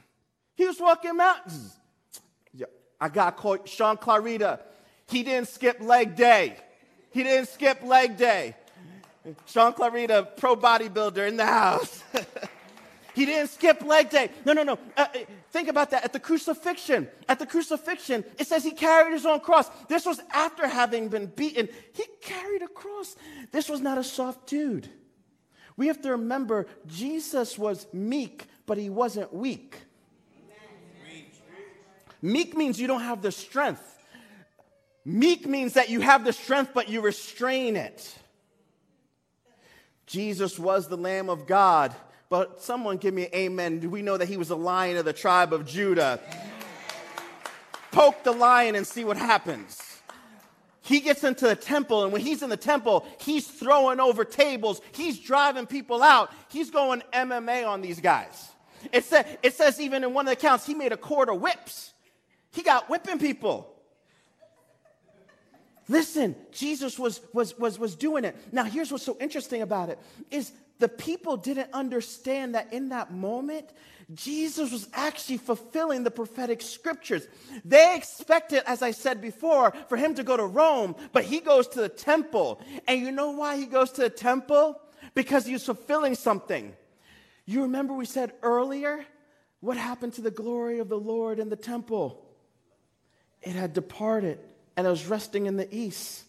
He 0.54 0.66
was 0.66 0.78
walking 0.80 1.16
mountains. 1.16 1.76
I 3.00 3.08
got 3.08 3.36
called 3.36 3.68
Sean 3.68 3.96
Clarita. 3.96 4.60
He 5.08 5.24
didn't 5.24 5.48
skip 5.48 5.80
leg 5.80 6.16
day. 6.16 6.56
He 7.14 7.22
didn't 7.22 7.48
skip 7.48 7.80
leg 7.84 8.16
day. 8.16 8.56
Sean 9.46 9.72
Clarita, 9.72 10.28
pro 10.36 10.56
bodybuilder 10.56 11.28
in 11.28 11.36
the 11.36 11.46
house. 11.46 12.02
he 13.14 13.24
didn't 13.24 13.50
skip 13.50 13.82
leg 13.82 14.10
day. 14.10 14.30
No, 14.44 14.52
no, 14.52 14.64
no. 14.64 14.72
Uh, 14.96 15.06
uh, 15.14 15.18
think 15.50 15.68
about 15.68 15.92
that. 15.92 16.04
At 16.04 16.12
the 16.12 16.18
crucifixion, 16.18 17.06
at 17.28 17.38
the 17.38 17.46
crucifixion, 17.46 18.24
it 18.36 18.48
says 18.48 18.64
he 18.64 18.72
carried 18.72 19.12
his 19.12 19.24
own 19.24 19.38
cross. 19.38 19.70
This 19.88 20.04
was 20.04 20.20
after 20.32 20.66
having 20.66 21.08
been 21.08 21.26
beaten. 21.26 21.68
He 21.92 22.04
carried 22.20 22.62
a 22.62 22.68
cross. 22.68 23.14
This 23.52 23.68
was 23.68 23.80
not 23.80 23.96
a 23.96 24.04
soft 24.04 24.48
dude. 24.48 24.90
We 25.76 25.86
have 25.86 26.02
to 26.02 26.10
remember 26.10 26.66
Jesus 26.88 27.56
was 27.56 27.86
meek, 27.92 28.46
but 28.66 28.76
he 28.76 28.90
wasn't 28.90 29.32
weak. 29.32 29.76
Meek 32.20 32.56
means 32.56 32.80
you 32.80 32.88
don't 32.88 33.02
have 33.02 33.22
the 33.22 33.30
strength. 33.30 33.93
Meek 35.04 35.46
means 35.46 35.74
that 35.74 35.90
you 35.90 36.00
have 36.00 36.24
the 36.24 36.32
strength, 36.32 36.70
but 36.72 36.88
you 36.88 37.00
restrain 37.00 37.76
it. 37.76 38.16
Jesus 40.06 40.58
was 40.58 40.88
the 40.88 40.96
Lamb 40.96 41.28
of 41.28 41.46
God, 41.46 41.94
but 42.28 42.62
someone 42.62 42.96
give 42.96 43.12
me 43.12 43.24
an 43.26 43.34
amen. 43.34 43.80
Do 43.80 43.90
we 43.90 44.02
know 44.02 44.16
that 44.16 44.28
he 44.28 44.36
was 44.36 44.50
a 44.50 44.56
lion 44.56 44.96
of 44.96 45.04
the 45.04 45.12
tribe 45.12 45.52
of 45.52 45.66
Judah? 45.66 46.20
Poke 47.90 48.22
the 48.24 48.32
lion 48.32 48.74
and 48.74 48.86
see 48.86 49.04
what 49.04 49.16
happens. 49.16 49.80
He 50.82 51.00
gets 51.00 51.24
into 51.24 51.46
the 51.46 51.56
temple, 51.56 52.04
and 52.04 52.12
when 52.12 52.20
he's 52.20 52.42
in 52.42 52.50
the 52.50 52.58
temple, 52.58 53.06
he's 53.18 53.46
throwing 53.46 54.00
over 54.00 54.24
tables, 54.24 54.82
he's 54.92 55.18
driving 55.18 55.66
people 55.66 56.02
out, 56.02 56.30
he's 56.48 56.70
going 56.70 57.02
MMA 57.12 57.66
on 57.66 57.80
these 57.80 58.00
guys. 58.00 58.50
It, 58.92 59.04
sa- 59.04 59.22
it 59.42 59.54
says, 59.54 59.80
even 59.80 60.04
in 60.04 60.12
one 60.12 60.26
of 60.26 60.30
the 60.30 60.36
accounts, 60.36 60.66
he 60.66 60.74
made 60.74 60.92
a 60.92 60.96
cord 60.98 61.30
of 61.30 61.40
whips. 61.40 61.94
He 62.52 62.62
got 62.62 62.90
whipping 62.90 63.18
people. 63.18 63.73
Listen, 65.88 66.34
Jesus 66.52 66.98
was, 66.98 67.20
was, 67.32 67.58
was, 67.58 67.78
was 67.78 67.94
doing 67.94 68.24
it. 68.24 68.36
Now, 68.52 68.64
here's 68.64 68.90
what's 68.90 69.04
so 69.04 69.16
interesting 69.20 69.62
about 69.62 69.90
it 69.90 69.98
is 70.30 70.52
the 70.78 70.88
people 70.88 71.36
didn't 71.36 71.72
understand 71.72 72.54
that 72.54 72.72
in 72.72 72.88
that 72.88 73.12
moment, 73.12 73.70
Jesus 74.12 74.72
was 74.72 74.88
actually 74.92 75.38
fulfilling 75.38 76.04
the 76.04 76.10
prophetic 76.10 76.62
scriptures. 76.62 77.26
They 77.64 77.96
expected, 77.96 78.62
as 78.66 78.82
I 78.82 78.90
said 78.90 79.20
before, 79.20 79.72
for 79.88 79.96
him 79.96 80.14
to 80.14 80.22
go 80.22 80.36
to 80.36 80.44
Rome, 80.44 80.96
but 81.12 81.24
he 81.24 81.40
goes 81.40 81.68
to 81.68 81.80
the 81.80 81.88
temple. 81.88 82.60
And 82.88 83.00
you 83.00 83.12
know 83.12 83.30
why 83.30 83.56
he 83.56 83.66
goes 83.66 83.92
to 83.92 84.02
the 84.02 84.10
temple? 84.10 84.80
Because 85.14 85.46
he's 85.46 85.64
fulfilling 85.64 86.14
something. 86.14 86.74
You 87.46 87.62
remember 87.62 87.94
we 87.94 88.06
said 88.06 88.32
earlier 88.42 89.04
what 89.60 89.76
happened 89.76 90.14
to 90.14 90.22
the 90.22 90.30
glory 90.30 90.78
of 90.78 90.88
the 90.88 90.98
Lord 90.98 91.38
in 91.38 91.50
the 91.50 91.56
temple? 91.56 92.26
It 93.42 93.52
had 93.52 93.74
departed 93.74 94.38
and 94.76 94.86
I 94.86 94.90
was 94.90 95.06
resting 95.06 95.46
in 95.46 95.56
the 95.56 95.72
east. 95.74 96.24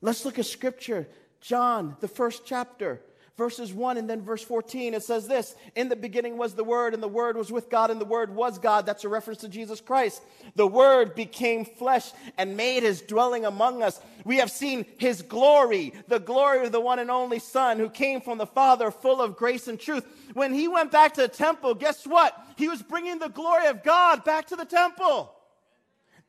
Let's 0.00 0.24
look 0.24 0.38
at 0.38 0.46
scripture. 0.46 1.08
John, 1.40 1.96
the 2.00 2.08
first 2.08 2.42
chapter, 2.44 3.00
verses 3.36 3.72
1 3.72 3.98
and 3.98 4.08
then 4.08 4.22
verse 4.22 4.42
14. 4.42 4.94
It 4.94 5.02
says 5.02 5.28
this 5.28 5.54
In 5.74 5.88
the 5.88 5.96
beginning 5.96 6.38
was 6.38 6.54
the 6.54 6.64
Word, 6.64 6.94
and 6.94 7.02
the 7.02 7.08
Word 7.08 7.36
was 7.36 7.52
with 7.52 7.70
God, 7.70 7.90
and 7.90 8.00
the 8.00 8.06
Word 8.06 8.34
was 8.34 8.58
God. 8.58 8.86
That's 8.86 9.04
a 9.04 9.08
reference 9.08 9.40
to 9.40 9.48
Jesus 9.48 9.80
Christ. 9.80 10.22
The 10.54 10.66
Word 10.66 11.14
became 11.14 11.64
flesh 11.64 12.10
and 12.38 12.56
made 12.56 12.82
his 12.82 13.02
dwelling 13.02 13.44
among 13.44 13.82
us. 13.82 14.00
We 14.24 14.38
have 14.38 14.50
seen 14.50 14.86
his 14.98 15.22
glory, 15.22 15.92
the 16.08 16.18
glory 16.18 16.66
of 16.66 16.72
the 16.72 16.80
one 16.80 16.98
and 16.98 17.10
only 17.10 17.38
Son 17.38 17.78
who 17.78 17.90
came 17.90 18.20
from 18.20 18.38
the 18.38 18.46
Father, 18.46 18.90
full 18.90 19.20
of 19.20 19.36
grace 19.36 19.68
and 19.68 19.78
truth. 19.78 20.04
When 20.34 20.52
he 20.52 20.68
went 20.68 20.90
back 20.90 21.14
to 21.14 21.22
the 21.22 21.28
temple, 21.28 21.74
guess 21.74 22.06
what? 22.06 22.36
He 22.56 22.68
was 22.68 22.82
bringing 22.82 23.18
the 23.18 23.28
glory 23.28 23.66
of 23.66 23.82
God 23.82 24.24
back 24.24 24.46
to 24.48 24.56
the 24.56 24.64
temple. 24.64 25.32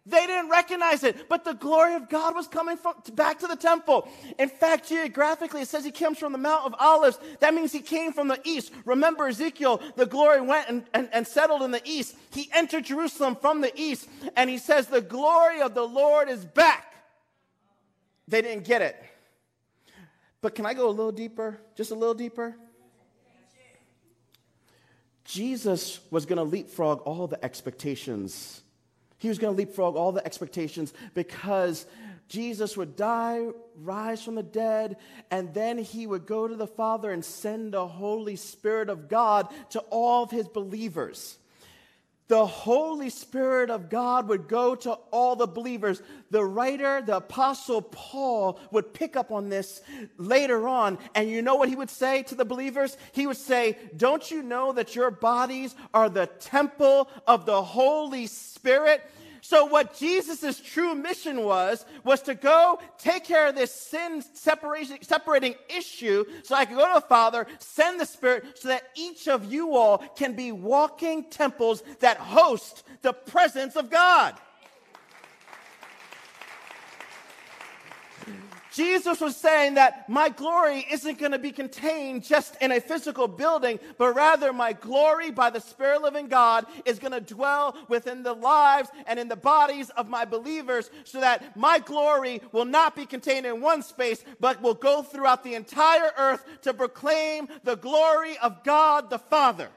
They 0.07 0.25
didn't 0.25 0.49
recognize 0.49 1.03
it, 1.03 1.27
but 1.27 1.43
the 1.43 1.53
glory 1.53 1.95
of 1.95 2.07
God 2.07 2.33
was 2.33 2.47
coming 2.47 2.77
from, 2.77 2.93
back 3.13 3.39
to 3.39 3.47
the 3.47 3.57
temple. 3.57 4.07
In 4.39 4.47
fact, 4.47 4.87
geographically, 4.87 5.61
it 5.61 5.67
says 5.67 5.83
he 5.83 5.91
comes 5.91 6.17
from 6.17 6.31
the 6.31 6.37
Mount 6.37 6.65
of 6.65 6.75
Olives. 6.79 7.19
That 7.41 7.53
means 7.53 7.73
he 7.73 7.81
came 7.81 8.13
from 8.13 8.29
the 8.29 8.39
east. 8.45 8.71
Remember 8.85 9.27
Ezekiel, 9.27 9.81
the 9.97 10.05
glory 10.05 10.39
went 10.39 10.69
and, 10.69 10.85
and, 10.93 11.09
and 11.11 11.27
settled 11.27 11.61
in 11.61 11.71
the 11.71 11.81
east. 11.83 12.15
He 12.31 12.49
entered 12.53 12.85
Jerusalem 12.85 13.35
from 13.35 13.59
the 13.59 13.71
east, 13.75 14.07
and 14.37 14.49
he 14.49 14.57
says, 14.57 14.87
The 14.87 15.01
glory 15.01 15.61
of 15.61 15.73
the 15.73 15.83
Lord 15.85 16.29
is 16.29 16.45
back. 16.45 16.93
They 18.29 18.41
didn't 18.41 18.63
get 18.63 18.81
it. 18.81 18.95
But 20.41 20.55
can 20.55 20.65
I 20.65 20.73
go 20.73 20.87
a 20.87 20.91
little 20.91 21.11
deeper? 21.11 21.59
Just 21.75 21.91
a 21.91 21.95
little 21.95 22.13
deeper? 22.13 22.55
Jesus 25.25 25.99
was 26.11 26.25
going 26.25 26.37
to 26.37 26.43
leapfrog 26.43 27.01
all 27.01 27.27
the 27.27 27.43
expectations 27.43 28.61
he 29.17 29.29
was 29.29 29.39
going 29.39 29.53
to 29.53 29.57
leapfrog 29.57 29.95
all 29.95 30.11
the 30.11 30.25
expectations 30.25 30.93
because 31.13 31.85
Jesus 32.27 32.75
would 32.75 32.95
die, 32.95 33.47
rise 33.75 34.23
from 34.23 34.35
the 34.35 34.43
dead, 34.43 34.97
and 35.31 35.53
then 35.53 35.77
he 35.77 36.05
would 36.05 36.25
go 36.25 36.47
to 36.47 36.55
the 36.55 36.67
Father 36.67 37.11
and 37.11 37.23
send 37.23 37.73
the 37.73 37.87
Holy 37.87 38.35
Spirit 38.35 38.89
of 38.89 39.07
God 39.07 39.47
to 39.71 39.79
all 39.89 40.23
of 40.23 40.31
his 40.31 40.47
believers 40.47 41.37
the 42.27 42.45
Holy 42.45 43.09
Spirit 43.09 43.69
of 43.69 43.89
God 43.89 44.27
would 44.27 44.47
go 44.47 44.75
to 44.75 44.91
all 45.11 45.35
the 45.35 45.47
believers. 45.47 46.01
The 46.29 46.43
writer, 46.43 47.01
the 47.01 47.17
apostle 47.17 47.81
Paul, 47.81 48.59
would 48.71 48.93
pick 48.93 49.15
up 49.15 49.31
on 49.31 49.47
this 49.47 49.81
later 50.17 50.67
on. 50.67 50.97
And 51.15 51.29
you 51.29 51.41
know 51.41 51.55
what 51.55 51.69
he 51.69 51.75
would 51.75 51.89
say 51.89 52.23
to 52.23 52.35
the 52.35 52.43
believers? 52.43 52.97
He 53.13 53.27
would 53.27 53.37
say, 53.37 53.77
Don't 53.95 54.29
you 54.29 54.43
know 54.43 54.73
that 54.73 54.95
your 54.95 55.09
bodies 55.09 55.73
are 55.93 56.09
the 56.09 56.25
temple 56.25 57.09
of 57.25 57.45
the 57.45 57.63
Holy 57.63 58.27
Spirit? 58.27 59.01
So, 59.49 59.63
what 59.63 59.95
Jesus' 59.95 60.59
true 60.59 60.93
mission 60.93 61.41
was, 61.45 61.85
was 62.03 62.21
to 62.23 62.35
go 62.35 62.81
take 62.97 63.23
care 63.23 63.47
of 63.47 63.55
this 63.55 63.73
sin 63.73 64.21
separation, 64.33 64.97
separating 65.01 65.55
issue 65.69 66.25
so 66.43 66.53
I 66.53 66.65
could 66.65 66.75
go 66.75 66.85
to 66.85 66.95
the 66.95 67.07
Father, 67.07 67.47
send 67.57 67.97
the 67.97 68.05
Spirit, 68.05 68.59
so 68.59 68.67
that 68.67 68.83
each 68.95 69.29
of 69.29 69.49
you 69.49 69.77
all 69.77 69.99
can 70.17 70.33
be 70.33 70.51
walking 70.51 71.23
temples 71.29 71.81
that 72.01 72.17
host 72.17 72.83
the 73.03 73.13
presence 73.13 73.77
of 73.77 73.89
God. 73.89 74.35
Jesus 78.77 79.19
was 79.19 79.35
saying 79.35 79.73
that 79.73 80.07
my 80.07 80.29
glory 80.29 80.85
isn't 80.91 81.17
going 81.17 81.31
to 81.31 81.39
be 81.39 81.51
contained 81.51 82.23
just 82.23 82.55
in 82.61 82.71
a 82.71 82.79
physical 82.79 83.27
building, 83.27 83.79
but 83.97 84.13
rather 84.13 84.53
my 84.53 84.73
glory 84.73 85.31
by 85.31 85.49
the 85.49 85.59
Spirit 85.59 86.03
living 86.03 86.27
God 86.27 86.67
is 86.85 86.99
going 86.99 87.11
to 87.11 87.19
dwell 87.19 87.75
within 87.87 88.21
the 88.21 88.33
lives 88.33 88.89
and 89.07 89.17
in 89.17 89.29
the 89.29 89.35
bodies 89.35 89.89
of 89.89 90.09
my 90.09 90.25
believers 90.25 90.91
so 91.05 91.19
that 91.19 91.57
my 91.57 91.79
glory 91.79 92.39
will 92.51 92.65
not 92.65 92.95
be 92.95 93.07
contained 93.07 93.47
in 93.47 93.61
one 93.61 93.81
space, 93.81 94.23
but 94.39 94.61
will 94.61 94.75
go 94.75 95.01
throughout 95.01 95.43
the 95.43 95.55
entire 95.55 96.11
earth 96.15 96.45
to 96.61 96.71
proclaim 96.71 97.47
the 97.63 97.77
glory 97.77 98.37
of 98.37 98.63
God 98.63 99.09
the 99.09 99.17
Father. 99.17 99.69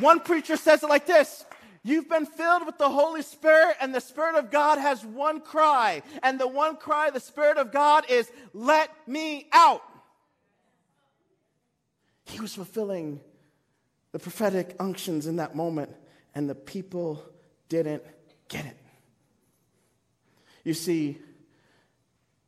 One 0.00 0.18
preacher 0.18 0.56
says 0.56 0.82
it 0.82 0.88
like 0.88 1.06
this 1.06 1.44
You've 1.82 2.08
been 2.08 2.26
filled 2.26 2.66
with 2.66 2.76
the 2.76 2.90
Holy 2.90 3.22
Spirit, 3.22 3.76
and 3.80 3.94
the 3.94 4.00
Spirit 4.00 4.36
of 4.36 4.50
God 4.50 4.78
has 4.78 5.04
one 5.04 5.40
cry. 5.40 6.02
And 6.22 6.38
the 6.38 6.46
one 6.48 6.76
cry 6.76 7.08
of 7.08 7.14
the 7.14 7.20
Spirit 7.20 7.56
of 7.56 7.72
God 7.72 8.04
is, 8.10 8.30
Let 8.52 8.90
me 9.08 9.48
out. 9.52 9.82
He 12.24 12.40
was 12.40 12.54
fulfilling 12.54 13.20
the 14.12 14.18
prophetic 14.18 14.76
unctions 14.78 15.26
in 15.26 15.36
that 15.36 15.54
moment, 15.54 15.90
and 16.34 16.48
the 16.48 16.54
people 16.54 17.24
didn't 17.68 18.02
get 18.48 18.66
it. 18.66 18.76
You 20.64 20.74
see, 20.74 21.18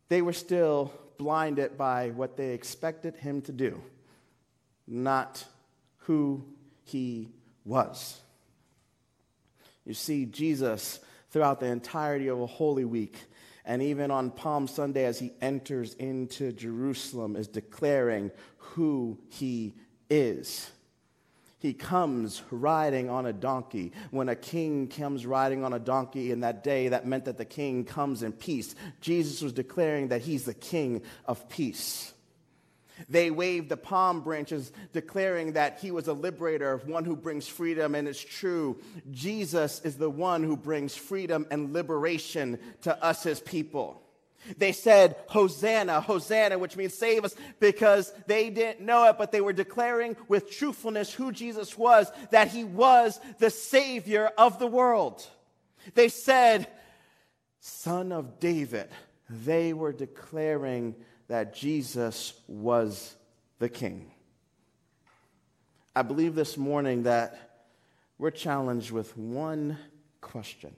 they 0.08 0.20
were 0.20 0.32
still 0.32 0.92
blinded 1.16 1.78
by 1.78 2.10
what 2.10 2.36
they 2.36 2.52
expected 2.52 3.16
him 3.16 3.40
to 3.42 3.52
do, 3.52 3.80
not 4.86 5.44
who 5.98 6.44
he 6.84 7.30
was. 7.64 8.21
You 9.84 9.94
see 9.94 10.26
Jesus 10.26 11.00
throughout 11.30 11.60
the 11.60 11.66
entirety 11.66 12.28
of 12.28 12.40
a 12.40 12.46
Holy 12.46 12.84
Week, 12.84 13.16
and 13.64 13.82
even 13.82 14.10
on 14.10 14.30
Palm 14.30 14.68
Sunday 14.68 15.04
as 15.04 15.18
he 15.18 15.32
enters 15.40 15.94
into 15.94 16.52
Jerusalem, 16.52 17.36
is 17.36 17.48
declaring 17.48 18.30
who 18.58 19.18
he 19.28 19.74
is. 20.10 20.70
He 21.58 21.74
comes 21.74 22.42
riding 22.50 23.08
on 23.08 23.24
a 23.24 23.32
donkey. 23.32 23.92
When 24.10 24.28
a 24.28 24.34
king 24.34 24.88
comes 24.88 25.24
riding 25.24 25.64
on 25.64 25.72
a 25.72 25.78
donkey 25.78 26.32
in 26.32 26.40
that 26.40 26.64
day, 26.64 26.88
that 26.88 27.06
meant 27.06 27.26
that 27.26 27.38
the 27.38 27.44
king 27.44 27.84
comes 27.84 28.24
in 28.24 28.32
peace. 28.32 28.74
Jesus 29.00 29.40
was 29.40 29.52
declaring 29.52 30.08
that 30.08 30.22
he's 30.22 30.44
the 30.44 30.54
king 30.54 31.02
of 31.24 31.48
peace. 31.48 32.12
They 33.08 33.30
waved 33.30 33.68
the 33.68 33.76
palm 33.76 34.20
branches, 34.20 34.72
declaring 34.92 35.54
that 35.54 35.80
he 35.80 35.90
was 35.90 36.08
a 36.08 36.12
liberator, 36.12 36.76
one 36.84 37.04
who 37.04 37.16
brings 37.16 37.48
freedom. 37.48 37.94
And 37.94 38.06
it's 38.06 38.22
true, 38.22 38.80
Jesus 39.10 39.80
is 39.84 39.96
the 39.96 40.10
one 40.10 40.42
who 40.42 40.56
brings 40.56 40.94
freedom 40.94 41.46
and 41.50 41.72
liberation 41.72 42.58
to 42.82 43.02
us, 43.02 43.22
his 43.22 43.40
people. 43.40 44.02
They 44.58 44.72
said, 44.72 45.16
Hosanna, 45.28 46.00
Hosanna, 46.00 46.58
which 46.58 46.76
means 46.76 46.94
save 46.94 47.24
us, 47.24 47.34
because 47.60 48.12
they 48.26 48.50
didn't 48.50 48.84
know 48.84 49.08
it, 49.08 49.16
but 49.16 49.30
they 49.30 49.40
were 49.40 49.52
declaring 49.52 50.16
with 50.28 50.50
truthfulness 50.50 51.12
who 51.12 51.30
Jesus 51.30 51.78
was, 51.78 52.10
that 52.30 52.48
he 52.48 52.64
was 52.64 53.20
the 53.38 53.50
Savior 53.50 54.30
of 54.36 54.58
the 54.58 54.66
world. 54.66 55.24
They 55.94 56.08
said, 56.08 56.66
Son 57.60 58.10
of 58.10 58.40
David. 58.40 58.88
They 59.30 59.72
were 59.72 59.92
declaring 59.92 60.96
that 61.32 61.54
Jesus 61.54 62.34
was 62.46 63.16
the 63.58 63.66
King. 63.66 64.10
I 65.96 66.02
believe 66.02 66.34
this 66.34 66.58
morning 66.58 67.04
that 67.04 67.62
we're 68.18 68.30
challenged 68.30 68.90
with 68.90 69.16
one 69.16 69.78
question. 70.20 70.76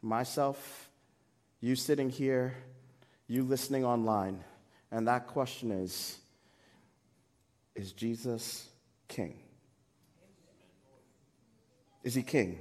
Myself, 0.00 0.88
you 1.60 1.76
sitting 1.76 2.08
here, 2.08 2.54
you 3.28 3.42
listening 3.42 3.84
online, 3.84 4.42
and 4.90 5.06
that 5.08 5.26
question 5.26 5.70
is 5.72 6.16
Is 7.74 7.92
Jesus 7.92 8.66
King? 9.08 9.36
Is 12.02 12.14
he 12.14 12.22
King? 12.22 12.60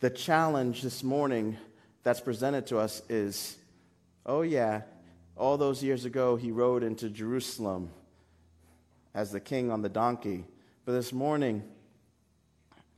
The 0.00 0.10
challenge 0.10 0.82
this 0.82 1.04
morning 1.04 1.58
that's 2.02 2.20
presented 2.20 2.66
to 2.66 2.78
us 2.78 3.02
is 3.08 3.56
Oh, 4.28 4.42
yeah, 4.42 4.82
all 5.36 5.56
those 5.56 5.84
years 5.84 6.04
ago, 6.04 6.34
he 6.34 6.50
rode 6.50 6.82
into 6.82 7.08
Jerusalem 7.08 7.90
as 9.14 9.30
the 9.30 9.38
king 9.38 9.70
on 9.70 9.82
the 9.82 9.88
donkey. 9.88 10.44
But 10.84 10.92
this 10.92 11.12
morning, 11.12 11.62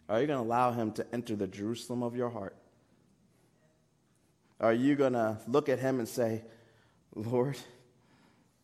are 0.09 0.23
you 0.23 0.27
going 0.27 0.39
to 0.39 0.45
allow 0.45 0.73
him 0.73 0.91
to 0.93 1.07
enter 1.13 1.37
the 1.37 1.47
Jerusalem 1.47 2.03
of 2.03 2.17
your 2.17 2.31
heart? 2.31 2.57
Are 4.59 4.73
you 4.73 4.97
going 4.97 5.13
to 5.13 5.37
look 5.47 5.69
at 5.69 5.79
him 5.79 5.99
and 5.99 6.09
say, 6.09 6.43
Lord, 7.15 7.59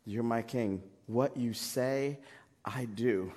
you're 0.07 0.23
my 0.23 0.41
king. 0.41 0.83
What 1.07 1.37
you 1.37 1.53
say, 1.53 2.19
I 2.65 2.87
do. 2.87 3.31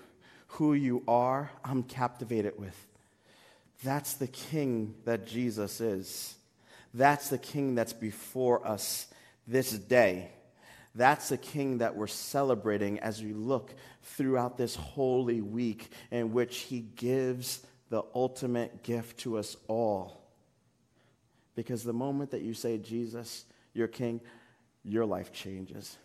Who 0.51 0.73
you 0.73 1.03
are, 1.05 1.51
I'm 1.65 1.83
captivated 1.83 2.57
with. 2.57 2.87
That's 3.83 4.13
the 4.13 4.27
king 4.27 4.95
that 5.03 5.27
Jesus 5.27 5.81
is. 5.81 6.35
That's 6.93 7.27
the 7.27 7.37
king 7.37 7.75
that's 7.75 7.93
before 7.93 8.65
us 8.65 9.07
this 9.47 9.71
day. 9.71 10.31
That's 10.95 11.29
the 11.29 11.37
king 11.37 11.77
that 11.77 11.95
we're 11.95 12.07
celebrating 12.07 12.99
as 12.99 13.21
we 13.21 13.33
look 13.33 13.73
throughout 14.01 14.57
this 14.57 14.75
holy 14.75 15.41
week 15.41 15.91
in 16.11 16.33
which 16.33 16.57
he 16.57 16.79
gives 16.79 17.65
the 17.89 18.03
ultimate 18.15 18.83
gift 18.83 19.19
to 19.19 19.37
us 19.37 19.55
all. 19.67 20.21
Because 21.55 21.83
the 21.83 21.93
moment 21.93 22.31
that 22.31 22.41
you 22.41 22.53
say, 22.53 22.77
Jesus, 22.77 23.45
you're 23.73 23.87
king, 23.87 24.21
your 24.83 25.05
life 25.05 25.31
changes. 25.31 25.97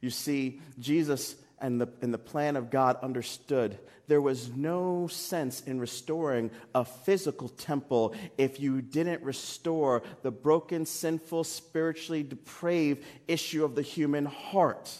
You 0.00 0.10
see, 0.10 0.60
Jesus 0.78 1.36
and 1.60 1.80
the, 1.80 1.88
and 2.02 2.12
the 2.12 2.18
plan 2.18 2.56
of 2.56 2.70
God 2.70 2.96
understood 3.02 3.78
there 4.06 4.20
was 4.20 4.50
no 4.54 5.06
sense 5.06 5.62
in 5.62 5.80
restoring 5.80 6.50
a 6.74 6.84
physical 6.84 7.48
temple 7.48 8.14
if 8.36 8.60
you 8.60 8.82
didn't 8.82 9.22
restore 9.22 10.02
the 10.22 10.30
broken, 10.30 10.84
sinful, 10.84 11.44
spiritually 11.44 12.22
depraved 12.22 13.04
issue 13.28 13.64
of 13.64 13.74
the 13.74 13.82
human 13.82 14.26
heart. 14.26 14.90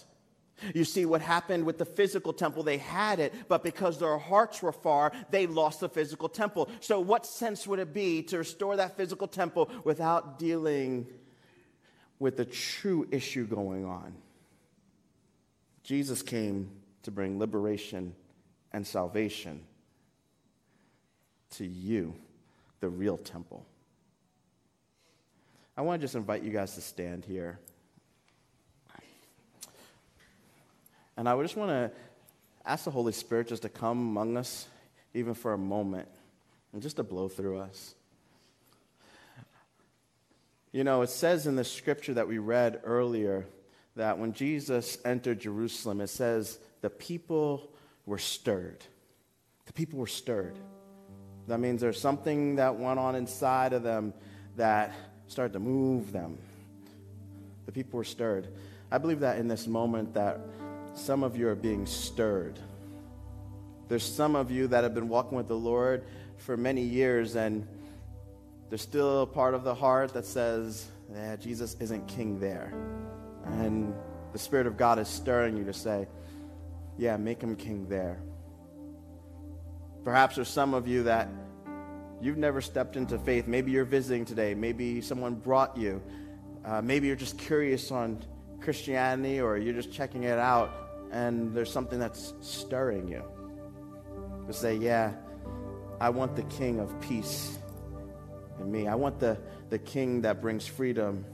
You 0.72 0.84
see, 0.84 1.04
what 1.04 1.20
happened 1.20 1.64
with 1.64 1.78
the 1.78 1.84
physical 1.84 2.32
temple, 2.32 2.62
they 2.62 2.78
had 2.78 3.18
it, 3.18 3.34
but 3.48 3.62
because 3.62 3.98
their 3.98 4.16
hearts 4.16 4.62
were 4.62 4.72
far, 4.72 5.12
they 5.30 5.46
lost 5.46 5.80
the 5.80 5.88
physical 5.88 6.28
temple. 6.28 6.70
So, 6.80 7.00
what 7.00 7.26
sense 7.26 7.66
would 7.66 7.80
it 7.80 7.92
be 7.92 8.22
to 8.24 8.38
restore 8.38 8.76
that 8.76 8.96
physical 8.96 9.26
temple 9.26 9.68
without 9.82 10.38
dealing 10.38 11.06
with 12.18 12.36
the 12.36 12.44
true 12.44 13.06
issue 13.10 13.46
going 13.46 13.84
on? 13.84 14.14
Jesus 15.84 16.22
came 16.22 16.70
to 17.02 17.10
bring 17.10 17.38
liberation 17.38 18.14
and 18.72 18.86
salvation 18.86 19.60
to 21.50 21.66
you, 21.66 22.14
the 22.80 22.88
real 22.88 23.18
temple. 23.18 23.64
I 25.76 25.82
want 25.82 26.00
to 26.00 26.04
just 26.04 26.14
invite 26.14 26.42
you 26.42 26.50
guys 26.50 26.74
to 26.74 26.80
stand 26.80 27.24
here. 27.24 27.58
And 31.16 31.28
I 31.28 31.40
just 31.42 31.56
want 31.56 31.70
to 31.70 31.90
ask 32.64 32.84
the 32.84 32.90
Holy 32.90 33.12
Spirit 33.12 33.48
just 33.48 33.62
to 33.62 33.68
come 33.68 33.98
among 33.98 34.36
us, 34.36 34.66
even 35.12 35.34
for 35.34 35.52
a 35.52 35.58
moment, 35.58 36.08
and 36.72 36.82
just 36.82 36.96
to 36.96 37.04
blow 37.04 37.28
through 37.28 37.58
us. 37.58 37.94
You 40.72 40.82
know, 40.82 41.02
it 41.02 41.10
says 41.10 41.46
in 41.46 41.54
the 41.54 41.62
scripture 41.62 42.14
that 42.14 42.26
we 42.26 42.38
read 42.38 42.80
earlier 42.84 43.46
that 43.96 44.18
when 44.18 44.32
Jesus 44.32 44.98
entered 45.04 45.40
Jerusalem, 45.40 46.00
it 46.00 46.08
says 46.08 46.58
the 46.80 46.90
people 46.90 47.70
were 48.06 48.18
stirred. 48.18 48.84
The 49.66 49.72
people 49.72 49.98
were 49.98 50.06
stirred. 50.06 50.58
That 51.46 51.60
means 51.60 51.80
there's 51.80 52.00
something 52.00 52.56
that 52.56 52.76
went 52.76 52.98
on 52.98 53.14
inside 53.14 53.72
of 53.72 53.82
them 53.82 54.14
that 54.56 54.92
started 55.26 55.52
to 55.52 55.58
move 55.58 56.12
them. 56.12 56.38
The 57.66 57.72
people 57.72 57.98
were 57.98 58.04
stirred. 58.04 58.48
I 58.90 58.98
believe 58.98 59.20
that 59.20 59.38
in 59.38 59.48
this 59.48 59.66
moment 59.66 60.14
that 60.14 60.40
some 60.94 61.22
of 61.22 61.36
you 61.36 61.48
are 61.48 61.54
being 61.54 61.86
stirred. 61.86 62.58
There's 63.88 64.04
some 64.04 64.36
of 64.36 64.50
you 64.50 64.68
that 64.68 64.84
have 64.84 64.94
been 64.94 65.08
walking 65.08 65.36
with 65.36 65.48
the 65.48 65.56
Lord 65.56 66.04
for 66.38 66.56
many 66.56 66.82
years 66.82 67.36
and 67.36 67.66
there's 68.68 68.82
still 68.82 69.22
a 69.22 69.26
part 69.26 69.54
of 69.54 69.62
the 69.64 69.74
heart 69.74 70.14
that 70.14 70.24
says, 70.24 70.86
yeah, 71.12 71.36
Jesus 71.36 71.76
isn't 71.80 72.06
king 72.08 72.40
there. 72.40 72.72
And 73.46 73.94
the 74.32 74.38
Spirit 74.38 74.66
of 74.66 74.76
God 74.76 74.98
is 74.98 75.08
stirring 75.08 75.56
you 75.56 75.64
to 75.64 75.72
say, 75.72 76.06
yeah, 76.96 77.16
make 77.16 77.40
him 77.40 77.56
king 77.56 77.88
there. 77.88 78.20
Perhaps 80.04 80.36
there's 80.36 80.48
some 80.48 80.74
of 80.74 80.86
you 80.86 81.04
that 81.04 81.28
you've 82.20 82.36
never 82.36 82.60
stepped 82.60 82.96
into 82.96 83.18
faith. 83.18 83.46
Maybe 83.46 83.72
you're 83.72 83.84
visiting 83.84 84.24
today. 84.24 84.54
Maybe 84.54 85.00
someone 85.00 85.34
brought 85.34 85.76
you. 85.76 86.02
Uh, 86.64 86.80
maybe 86.82 87.06
you're 87.06 87.16
just 87.16 87.38
curious 87.38 87.90
on 87.90 88.24
Christianity 88.60 89.40
or 89.40 89.56
you're 89.56 89.74
just 89.74 89.92
checking 89.92 90.24
it 90.24 90.38
out 90.38 90.70
and 91.12 91.54
there's 91.54 91.70
something 91.70 91.98
that's 91.98 92.34
stirring 92.40 93.08
you. 93.08 93.22
To 94.46 94.52
say, 94.52 94.74
yeah, 94.74 95.14
I 96.00 96.10
want 96.10 96.36
the 96.36 96.42
King 96.44 96.80
of 96.80 97.00
peace 97.00 97.58
in 98.60 98.70
me. 98.70 98.88
I 98.88 98.94
want 98.94 99.20
the, 99.20 99.38
the 99.70 99.78
King 99.78 100.22
that 100.22 100.40
brings 100.40 100.66
freedom 100.66 101.24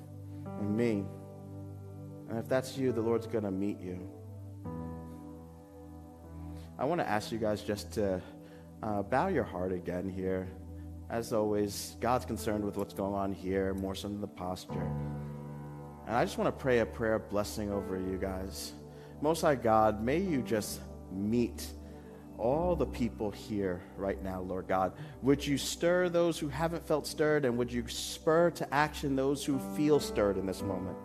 in 0.60 0.76
me. 0.76 1.04
And 2.30 2.38
if 2.38 2.48
that's 2.48 2.78
you, 2.78 2.92
the 2.92 3.00
Lord's 3.00 3.26
going 3.26 3.42
to 3.42 3.50
meet 3.50 3.80
you. 3.80 4.08
I 6.78 6.84
want 6.84 7.00
to 7.00 7.08
ask 7.08 7.32
you 7.32 7.38
guys 7.38 7.60
just 7.60 7.92
to 7.94 8.22
uh, 8.84 9.02
bow 9.02 9.26
your 9.26 9.42
heart 9.42 9.72
again 9.72 10.08
here. 10.08 10.48
As 11.10 11.32
always, 11.32 11.96
God's 12.00 12.24
concerned 12.24 12.64
with 12.64 12.76
what's 12.76 12.94
going 12.94 13.14
on 13.14 13.32
here 13.32 13.74
more 13.74 13.96
so 13.96 14.06
than 14.06 14.20
the 14.20 14.28
posture. 14.28 14.88
And 16.06 16.16
I 16.16 16.24
just 16.24 16.38
want 16.38 16.46
to 16.56 16.62
pray 16.62 16.78
a 16.78 16.86
prayer 16.86 17.16
of 17.16 17.28
blessing 17.28 17.72
over 17.72 17.98
you 17.98 18.16
guys. 18.16 18.74
Most 19.20 19.40
High 19.40 19.56
God, 19.56 20.00
may 20.00 20.18
you 20.18 20.40
just 20.40 20.80
meet 21.12 21.66
all 22.38 22.76
the 22.76 22.86
people 22.86 23.32
here 23.32 23.82
right 23.96 24.22
now, 24.22 24.40
Lord 24.40 24.68
God. 24.68 24.92
Would 25.22 25.44
you 25.44 25.58
stir 25.58 26.08
those 26.08 26.38
who 26.38 26.48
haven't 26.48 26.86
felt 26.86 27.08
stirred, 27.08 27.44
and 27.44 27.58
would 27.58 27.72
you 27.72 27.86
spur 27.88 28.50
to 28.52 28.72
action 28.72 29.16
those 29.16 29.44
who 29.44 29.58
feel 29.76 29.98
stirred 29.98 30.38
in 30.38 30.46
this 30.46 30.62
moment? 30.62 30.96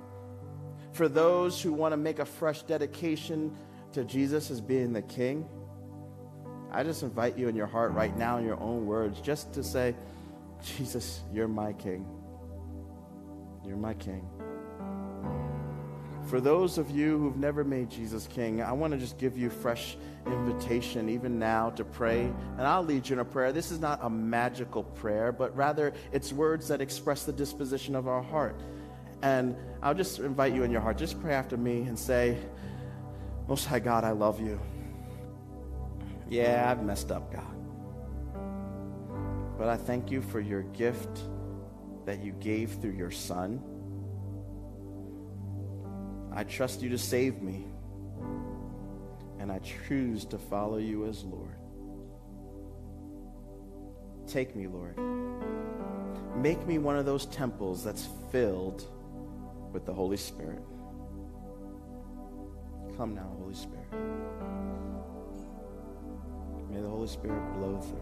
For 0.96 1.10
those 1.10 1.62
who 1.62 1.74
want 1.74 1.92
to 1.92 1.98
make 1.98 2.20
a 2.20 2.26
fresh 2.26 2.62
dedication 2.62 3.54
to 3.92 4.06
Jesus 4.06 4.50
as 4.50 4.62
being 4.62 4.94
the 4.94 5.02
King, 5.02 5.46
I 6.72 6.84
just 6.84 7.04
invite 7.04 7.38
you 7.38 7.50
in 7.50 7.56
your 7.56 7.68
heart 7.68 7.92
right 7.92 8.16
now, 8.18 8.38
in 8.38 8.46
your 8.46 8.58
own 8.62 8.86
words, 8.86 9.20
just 9.20 9.52
to 9.56 9.64
say, 9.64 9.94
Jesus, 10.64 11.20
you're 11.34 11.50
my 11.50 11.74
King. 11.74 12.08
You're 13.66 13.76
my 13.76 13.94
King. 13.96 14.26
For 16.28 16.40
those 16.40 16.78
of 16.78 16.90
you 16.90 17.20
who've 17.20 17.36
never 17.36 17.66
made 17.66 17.90
Jesus 17.90 18.26
King, 18.28 18.62
I 18.62 18.72
want 18.72 18.94
to 18.94 18.98
just 18.98 19.18
give 19.18 19.38
you 19.38 19.50
fresh 19.50 19.98
invitation 20.26 21.10
even 21.10 21.38
now 21.38 21.72
to 21.72 21.84
pray. 21.84 22.22
And 22.58 22.62
I'll 22.62 22.86
lead 22.86 23.10
you 23.10 23.16
in 23.16 23.20
a 23.20 23.26
prayer. 23.26 23.52
This 23.52 23.70
is 23.70 23.82
not 23.82 24.00
a 24.02 24.10
magical 24.10 24.84
prayer, 24.84 25.34
but 25.34 25.54
rather 25.58 25.92
it's 26.14 26.32
words 26.32 26.70
that 26.70 26.80
express 26.80 27.26
the 27.26 27.34
disposition 27.34 27.96
of 27.96 28.08
our 28.08 28.22
heart. 28.22 28.56
And 29.22 29.56
I'll 29.82 29.94
just 29.94 30.20
invite 30.20 30.54
you 30.54 30.64
in 30.64 30.72
your 30.72 30.82
heart. 30.82 30.98
Just 30.98 31.22
pray 31.22 31.34
after 31.34 31.58
me 31.58 31.82
and 31.84 31.98
say, 31.98 32.38
Most 33.48 33.66
High 33.66 33.80
God, 33.80 34.04
I 34.04 34.12
love 34.12 34.40
you. 34.40 34.60
Yeah, 36.30 36.70
I've 36.70 36.84
messed 36.84 37.12
up, 37.12 37.32
God. 37.32 37.56
But 39.58 39.70
I 39.70 39.78
thank 39.78 40.12
you 40.12 40.22
for 40.22 40.40
your 40.40 40.64
gift 40.64 41.22
that 42.06 42.24
you 42.24 42.34
gave 42.34 42.72
through 42.82 42.92
your 42.92 43.12
Son. 43.12 43.62
I 46.34 46.44
trust 46.44 46.82
you 46.82 46.90
to 46.90 46.98
save 46.98 47.42
me, 47.42 47.66
and 49.40 49.52
I 49.52 49.60
choose 49.60 50.26
to 50.26 50.38
follow 50.38 50.78
you 50.78 51.06
as 51.06 51.24
Lord. 51.24 51.56
Take 54.28 54.56
me, 54.56 54.68
Lord. 54.68 54.98
Make 56.36 56.68
me 56.68 56.78
one 56.78 56.98
of 56.98 57.06
those 57.06 57.26
temples 57.28 57.84
that's 57.84 58.10
filled 58.32 58.86
with 59.76 59.86
the 59.86 59.94
Holy 59.94 60.16
Spirit. 60.16 60.64
Come 62.96 63.14
now, 63.14 63.30
Holy 63.42 63.54
Spirit. 63.54 63.92
May 66.72 66.80
the 66.80 66.88
Holy 66.88 67.10
Spirit 67.10 67.42
blow 67.56 67.78
through. 67.82 68.00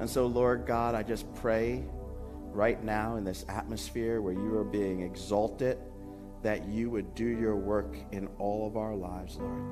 And 0.00 0.08
so, 0.08 0.26
Lord 0.26 0.66
God, 0.66 0.94
I 0.94 1.02
just 1.02 1.32
pray 1.36 1.82
right 2.52 2.84
now 2.84 3.16
in 3.16 3.24
this 3.24 3.46
atmosphere 3.48 4.20
where 4.20 4.34
you 4.34 4.54
are 4.58 4.64
being 4.64 5.00
exalted 5.00 5.78
that 6.42 6.68
you 6.68 6.90
would 6.90 7.14
do 7.14 7.24
your 7.24 7.56
work 7.56 7.96
in 8.12 8.28
all 8.38 8.66
of 8.66 8.76
our 8.76 8.94
lives, 8.94 9.38
Lord. 9.38 9.62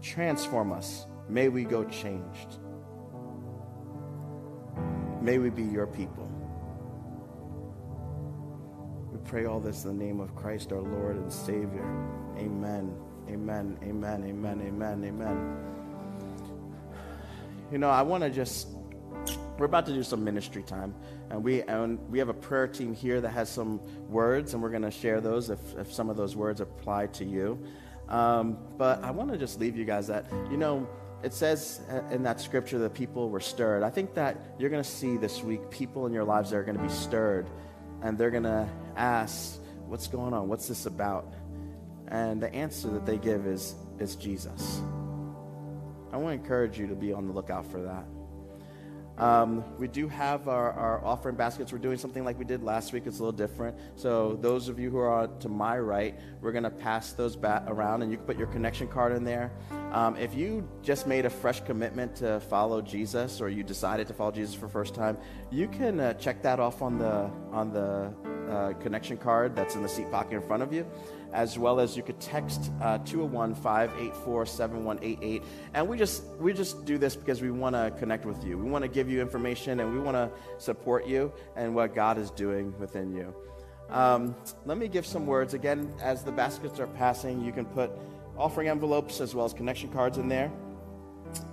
Transform 0.00 0.72
us. 0.72 1.06
May 1.28 1.48
we 1.48 1.64
go 1.64 1.82
changed. 1.84 2.60
May 5.20 5.38
we 5.38 5.50
be 5.50 5.64
your 5.64 5.88
people. 5.88 6.37
Pray 9.28 9.44
all 9.44 9.60
this 9.60 9.84
in 9.84 9.98
the 9.98 10.04
name 10.04 10.20
of 10.20 10.34
Christ, 10.34 10.72
our 10.72 10.80
Lord 10.80 11.16
and 11.16 11.30
Savior. 11.30 11.84
Amen. 12.38 12.96
Amen. 13.28 13.78
Amen. 13.82 14.24
Amen. 14.24 14.62
Amen. 14.66 15.04
Amen. 15.04 15.56
You 17.70 17.76
know, 17.76 17.90
I 17.90 18.00
want 18.00 18.24
to 18.24 18.30
just 18.30 18.68
we're 19.58 19.66
about 19.66 19.84
to 19.84 19.92
do 19.92 20.02
some 20.02 20.24
ministry 20.24 20.62
time 20.62 20.94
and 21.28 21.44
we 21.44 21.60
and 21.64 21.98
we 22.08 22.18
have 22.18 22.30
a 22.30 22.34
prayer 22.34 22.66
team 22.66 22.94
here 22.94 23.20
that 23.20 23.28
has 23.28 23.50
some 23.50 23.80
words 24.08 24.54
and 24.54 24.62
we're 24.62 24.70
going 24.70 24.80
to 24.80 24.90
share 24.90 25.20
those 25.20 25.50
if, 25.50 25.58
if 25.76 25.92
some 25.92 26.08
of 26.08 26.16
those 26.16 26.34
words 26.34 26.62
apply 26.62 27.08
to 27.08 27.24
you 27.24 27.58
um, 28.08 28.56
but 28.76 29.02
i 29.02 29.10
want 29.10 29.28
to 29.28 29.36
just 29.36 29.58
leave 29.58 29.76
you 29.76 29.84
guys 29.84 30.06
that 30.06 30.24
you 30.48 30.56
know 30.56 30.88
it 31.24 31.34
says 31.34 31.80
in 32.12 32.22
that 32.22 32.40
scripture 32.40 32.78
that 32.78 32.94
people 32.94 33.30
were 33.30 33.40
stirred 33.40 33.82
i 33.82 33.90
think 33.90 34.14
that 34.14 34.54
you're 34.60 34.70
going 34.70 34.82
to 34.82 34.88
see 34.88 35.16
this 35.16 35.42
week 35.42 35.68
people 35.70 36.06
in 36.06 36.12
your 36.12 36.24
lives 36.24 36.50
that 36.50 36.56
are 36.56 36.64
going 36.64 36.76
to 36.78 36.82
be 36.82 36.88
stirred 36.88 37.50
and 38.02 38.16
they're 38.16 38.30
going 38.30 38.44
to 38.44 38.68
ask 38.98 39.60
what's 39.86 40.08
going 40.08 40.32
on 40.32 40.48
what's 40.48 40.68
this 40.68 40.86
about 40.86 41.32
and 42.08 42.42
the 42.42 42.52
answer 42.54 42.88
that 42.88 43.06
they 43.06 43.18
give 43.18 43.46
is 43.46 43.74
is 43.98 44.16
jesus 44.16 44.80
i 46.12 46.16
want 46.16 46.36
to 46.36 46.42
encourage 46.42 46.78
you 46.78 46.86
to 46.86 46.94
be 46.94 47.12
on 47.12 47.26
the 47.26 47.32
lookout 47.32 47.66
for 47.70 47.82
that 47.82 48.04
um, 49.18 49.64
we 49.78 49.88
do 49.88 50.06
have 50.08 50.46
our, 50.48 50.72
our 50.72 51.04
offering 51.04 51.34
baskets. 51.34 51.72
We're 51.72 51.78
doing 51.78 51.98
something 51.98 52.24
like 52.24 52.38
we 52.38 52.44
did 52.44 52.62
last 52.62 52.92
week. 52.92 53.02
It's 53.06 53.18
a 53.18 53.22
little 53.22 53.36
different. 53.36 53.76
So, 53.96 54.38
those 54.40 54.68
of 54.68 54.78
you 54.78 54.90
who 54.90 54.98
are 54.98 55.26
to 55.26 55.48
my 55.48 55.78
right, 55.78 56.18
we're 56.40 56.52
going 56.52 56.64
to 56.64 56.70
pass 56.70 57.12
those 57.12 57.34
back 57.34 57.64
around 57.66 58.02
and 58.02 58.12
you 58.12 58.16
can 58.16 58.26
put 58.26 58.38
your 58.38 58.46
connection 58.46 58.86
card 58.86 59.12
in 59.12 59.24
there. 59.24 59.50
Um, 59.90 60.16
if 60.16 60.34
you 60.34 60.68
just 60.82 61.08
made 61.08 61.26
a 61.26 61.30
fresh 61.30 61.60
commitment 61.64 62.14
to 62.16 62.38
follow 62.40 62.80
Jesus 62.80 63.40
or 63.40 63.48
you 63.48 63.64
decided 63.64 64.06
to 64.06 64.14
follow 64.14 64.30
Jesus 64.30 64.54
for 64.54 64.66
the 64.66 64.72
first 64.72 64.94
time, 64.94 65.18
you 65.50 65.66
can 65.66 65.98
uh, 65.98 66.12
check 66.14 66.42
that 66.42 66.60
off 66.60 66.80
on 66.80 66.98
the, 66.98 67.28
on 67.50 67.72
the 67.72 68.14
uh, 68.48 68.72
connection 68.74 69.16
card 69.16 69.54
that's 69.54 69.74
in 69.74 69.82
the 69.82 69.88
seat 69.88 70.10
pocket 70.10 70.34
in 70.34 70.42
front 70.42 70.62
of 70.62 70.72
you 70.72 70.86
as 71.32 71.58
well 71.58 71.80
as 71.80 71.96
you 71.96 72.02
could 72.02 72.20
text 72.20 72.70
uh, 72.80 72.98
201-584-7188 73.00 75.42
and 75.74 75.86
we 75.86 75.94
just 75.96 76.24
we 76.40 76.52
just 76.52 76.84
do 76.84 76.98
this 76.98 77.14
because 77.14 77.40
we 77.42 77.50
want 77.50 77.74
to 77.74 77.92
connect 77.98 78.24
with 78.24 78.44
you. 78.44 78.56
We 78.56 78.70
want 78.70 78.82
to 78.82 78.88
give 78.88 79.10
you 79.10 79.20
information 79.20 79.80
and 79.80 79.92
we 79.92 79.98
want 80.00 80.16
to 80.16 80.30
support 80.56 81.06
you 81.06 81.30
and 81.56 81.74
what 81.74 81.94
god 81.94 82.16
is 82.18 82.30
doing 82.30 82.72
within 82.78 83.12
you. 83.12 83.34
Um, 83.90 84.34
let 84.64 84.78
me 84.78 84.88
give 84.88 85.04
some 85.06 85.26
words. 85.26 85.52
Again 85.54 85.92
as 86.00 86.24
the 86.24 86.32
baskets 86.32 86.80
are 86.80 86.86
passing 86.86 87.44
you 87.44 87.52
can 87.52 87.66
put 87.66 87.90
offering 88.36 88.68
envelopes 88.68 89.20
as 89.20 89.34
well 89.34 89.44
as 89.44 89.52
connection 89.52 89.90
cards 89.90 90.16
in 90.18 90.28
there. 90.28 90.50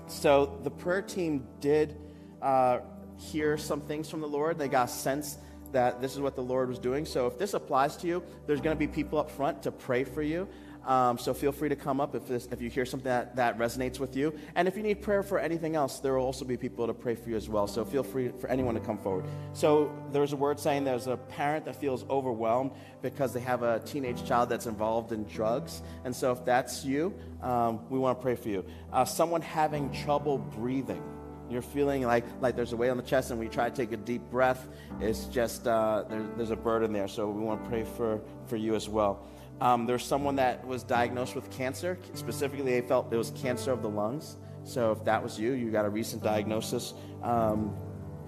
So 0.08 0.58
the 0.64 0.72
prayer 0.72 1.02
team 1.02 1.46
did 1.60 1.98
uh, 2.42 2.80
hear 3.18 3.58
some 3.58 3.82
things 3.82 4.10
from 4.10 4.22
the 4.22 4.28
lord. 4.28 4.58
They 4.58 4.70
got 4.70 4.88
a 4.88 4.92
sense 4.92 5.38
that 5.76 6.02
this 6.02 6.14
is 6.14 6.22
what 6.22 6.36
the 6.36 6.42
Lord 6.42 6.70
was 6.70 6.80
doing. 6.80 7.06
So 7.06 7.28
if 7.28 7.38
this 7.38 7.54
applies 7.54 7.98
to 7.98 8.08
you, 8.08 8.24
there's 8.48 8.62
going 8.62 8.76
to 8.76 8.80
be 8.80 8.88
people 8.88 9.20
up 9.20 9.30
front 9.30 9.64
to 9.64 9.72
pray 9.72 10.06
for 10.06 10.22
you. 10.22 10.48
Um, 10.86 11.18
so 11.18 11.34
feel 11.34 11.52
free 11.52 11.68
to 11.70 11.76
come 11.76 12.00
up 12.00 12.16
if, 12.16 12.28
this, 12.28 12.48
if 12.50 12.62
you 12.62 12.70
hear 12.70 12.86
something 12.86 13.10
that, 13.10 13.36
that 13.36 13.58
resonates 13.58 14.00
with 14.00 14.16
you. 14.16 14.34
And 14.56 14.68
if 14.68 14.78
you 14.78 14.84
need 14.84 15.02
prayer 15.02 15.22
for 15.22 15.38
anything 15.38 15.76
else, 15.76 16.00
there 16.00 16.14
will 16.14 16.24
also 16.24 16.46
be 16.46 16.56
people 16.56 16.88
to 16.88 16.94
pray 16.94 17.16
for 17.16 17.30
you 17.30 17.36
as 17.36 17.50
well. 17.50 17.68
So 17.68 17.84
feel 17.84 18.04
free 18.04 18.30
for 18.40 18.48
anyone 18.48 18.76
to 18.76 18.80
come 18.80 18.98
forward. 19.00 19.26
So 19.54 19.92
there's 20.12 20.32
a 20.32 20.38
word 20.38 20.60
saying 20.60 20.86
there's 20.86 21.08
a 21.08 21.18
parent 21.18 21.66
that 21.66 21.76
feels 21.76 22.06
overwhelmed 22.10 22.72
because 23.02 23.34
they 23.34 23.42
have 23.42 23.64
a 23.64 23.80
teenage 23.80 24.26
child 24.26 24.48
that's 24.50 24.68
involved 24.68 25.12
in 25.12 25.26
drugs. 25.26 25.82
And 26.06 26.16
so 26.16 26.32
if 26.32 26.46
that's 26.46 26.86
you, 26.86 27.14
um, 27.42 27.82
we 27.90 28.00
want 28.00 28.18
to 28.20 28.22
pray 28.22 28.36
for 28.36 28.50
you. 28.50 28.64
Uh, 28.94 29.04
someone 29.04 29.42
having 29.42 29.92
trouble 29.92 30.38
breathing. 30.38 31.04
You're 31.50 31.62
feeling 31.62 32.04
like, 32.04 32.26
like 32.42 32.56
there's 32.56 32.74
a 32.74 32.78
weight 32.78 32.90
on 32.90 32.98
the 32.98 33.04
chest, 33.04 33.32
and 33.32 33.42
you 33.42 33.50
try 33.50 33.70
to 33.70 33.76
take 33.76 33.92
a 33.92 33.98
deep 33.98 34.24
breath, 34.32 34.68
it's 35.00 35.26
just 35.26 35.68
uh, 35.68 36.04
there, 36.10 36.26
there's 36.38 36.52
a 36.52 36.56
burden 36.56 36.92
there. 36.92 37.08
So 37.08 37.30
we 37.30 37.44
want 37.44 37.64
to 37.64 37.70
pray 37.70 37.84
for, 37.84 38.22
for 38.48 38.56
you 38.56 38.76
as 38.76 38.90
well. 38.90 39.28
Um, 39.62 39.86
there's 39.86 40.04
someone 40.04 40.36
that 40.38 40.66
was 40.66 40.84
diagnosed 40.84 41.36
with 41.36 41.50
cancer. 41.52 41.98
Specifically, 42.14 42.80
they 42.80 42.88
felt 42.88 43.14
it 43.14 43.18
was 43.18 43.32
cancer 43.32 43.72
of 43.72 43.82
the 43.82 43.90
lungs. 43.90 44.38
So 44.64 44.92
if 44.92 45.04
that 45.06 45.22
was 45.22 45.40
you, 45.40 45.52
you 45.54 45.72
got 45.72 45.86
a 45.86 45.90
recent 45.90 46.24
diagnosis, 46.24 46.94
um, 47.22 47.78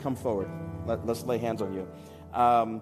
come 0.01 0.15
forward. 0.15 0.49
Let, 0.85 0.99
us 1.09 1.23
lay 1.23 1.39
hands 1.39 1.61
on 1.61 1.73
you. 1.73 1.87
Um, 2.33 2.81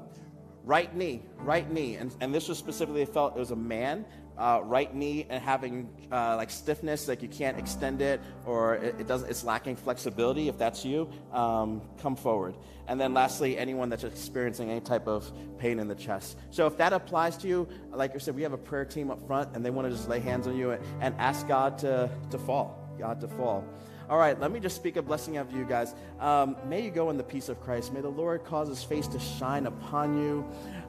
right 0.63 0.93
knee, 0.95 1.23
right 1.37 1.71
knee. 1.71 1.95
And, 1.95 2.13
and 2.19 2.35
this 2.35 2.49
was 2.49 2.57
specifically, 2.57 3.05
they 3.05 3.11
felt 3.11 3.35
it 3.35 3.39
was 3.39 3.51
a 3.51 3.55
man 3.55 4.05
uh, 4.37 4.61
right 4.63 4.93
knee 4.93 5.25
and 5.29 5.43
having 5.43 5.89
uh, 6.11 6.35
like 6.35 6.49
stiffness, 6.49 7.07
like 7.07 7.21
you 7.21 7.27
can't 7.27 7.57
extend 7.57 8.01
it 8.01 8.21
or 8.45 8.75
it, 8.75 8.95
it 8.99 9.07
doesn't, 9.07 9.29
it's 9.29 9.43
lacking 9.43 9.75
flexibility. 9.75 10.47
If 10.49 10.57
that's 10.57 10.85
you, 10.85 11.09
um, 11.31 11.81
come 12.01 12.15
forward. 12.15 12.55
And 12.87 12.99
then 12.99 13.13
lastly, 13.13 13.57
anyone 13.57 13.89
that's 13.89 14.03
experiencing 14.03 14.69
any 14.69 14.81
type 14.81 15.07
of 15.07 15.31
pain 15.57 15.79
in 15.79 15.87
the 15.87 15.95
chest. 15.95 16.37
So 16.51 16.67
if 16.67 16.77
that 16.77 16.93
applies 16.93 17.37
to 17.37 17.47
you, 17.47 17.67
like 17.91 18.13
I 18.15 18.19
said, 18.19 18.35
we 18.35 18.43
have 18.43 18.53
a 18.53 18.57
prayer 18.57 18.85
team 18.85 19.09
up 19.09 19.25
front 19.25 19.55
and 19.55 19.65
they 19.65 19.71
want 19.71 19.87
to 19.87 19.95
just 19.95 20.07
lay 20.07 20.19
hands 20.19 20.47
on 20.47 20.55
you 20.55 20.71
and, 20.71 20.83
and 21.01 21.15
ask 21.17 21.47
God 21.47 21.77
to, 21.79 22.09
to 22.29 22.37
fall 22.37 22.85
God 22.97 23.21
to 23.21 23.27
fall. 23.27 23.63
All 24.09 24.17
right, 24.17 24.39
let 24.39 24.51
me 24.51 24.59
just 24.59 24.75
speak 24.75 24.97
a 24.97 25.01
blessing 25.01 25.37
of 25.37 25.51
you 25.51 25.65
guys. 25.65 25.95
Um, 26.19 26.55
may 26.67 26.81
you 26.83 26.91
go 26.91 27.09
in 27.09 27.17
the 27.17 27.23
peace 27.23 27.49
of 27.49 27.59
Christ. 27.61 27.91
May 27.91 28.01
the 28.01 28.09
Lord 28.09 28.43
cause 28.43 28.67
his 28.67 28.83
face 28.83 29.07
to 29.07 29.19
shine 29.19 29.65
upon 29.65 30.17
you. 30.21 30.45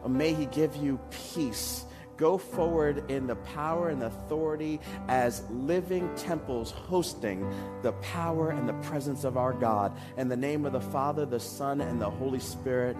May 0.06 0.34
he 0.34 0.46
give 0.46 0.76
you 0.76 1.00
peace. 1.34 1.84
Go 2.16 2.38
forward 2.38 3.10
in 3.10 3.26
the 3.26 3.36
power 3.36 3.90
and 3.90 4.02
authority 4.02 4.80
as 5.08 5.42
living 5.50 6.08
temples 6.16 6.70
hosting 6.70 7.48
the 7.82 7.92
power 7.92 8.50
and 8.50 8.68
the 8.68 8.74
presence 8.88 9.24
of 9.24 9.36
our 9.36 9.52
God. 9.52 9.96
In 10.16 10.28
the 10.28 10.36
name 10.36 10.64
of 10.64 10.72
the 10.72 10.80
Father, 10.80 11.26
the 11.26 11.40
Son, 11.40 11.80
and 11.80 12.00
the 12.00 12.08
Holy 12.08 12.40
Spirit. 12.40 12.96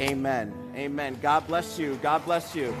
Amen. 0.00 0.52
Amen. 0.74 1.18
God 1.22 1.46
bless 1.46 1.78
you. 1.78 1.98
God 2.02 2.24
bless 2.24 2.54
you. 2.54 2.74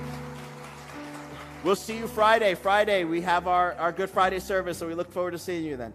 We'll 1.64 1.76
see 1.76 1.98
you 1.98 2.06
Friday. 2.06 2.54
Friday, 2.54 3.04
we 3.04 3.20
have 3.22 3.48
our, 3.48 3.74
our 3.74 3.92
Good 3.92 4.10
Friday 4.10 4.38
service, 4.38 4.78
so 4.78 4.86
we 4.86 4.94
look 4.94 5.10
forward 5.12 5.32
to 5.32 5.38
seeing 5.38 5.64
you 5.64 5.76
then. 5.76 5.92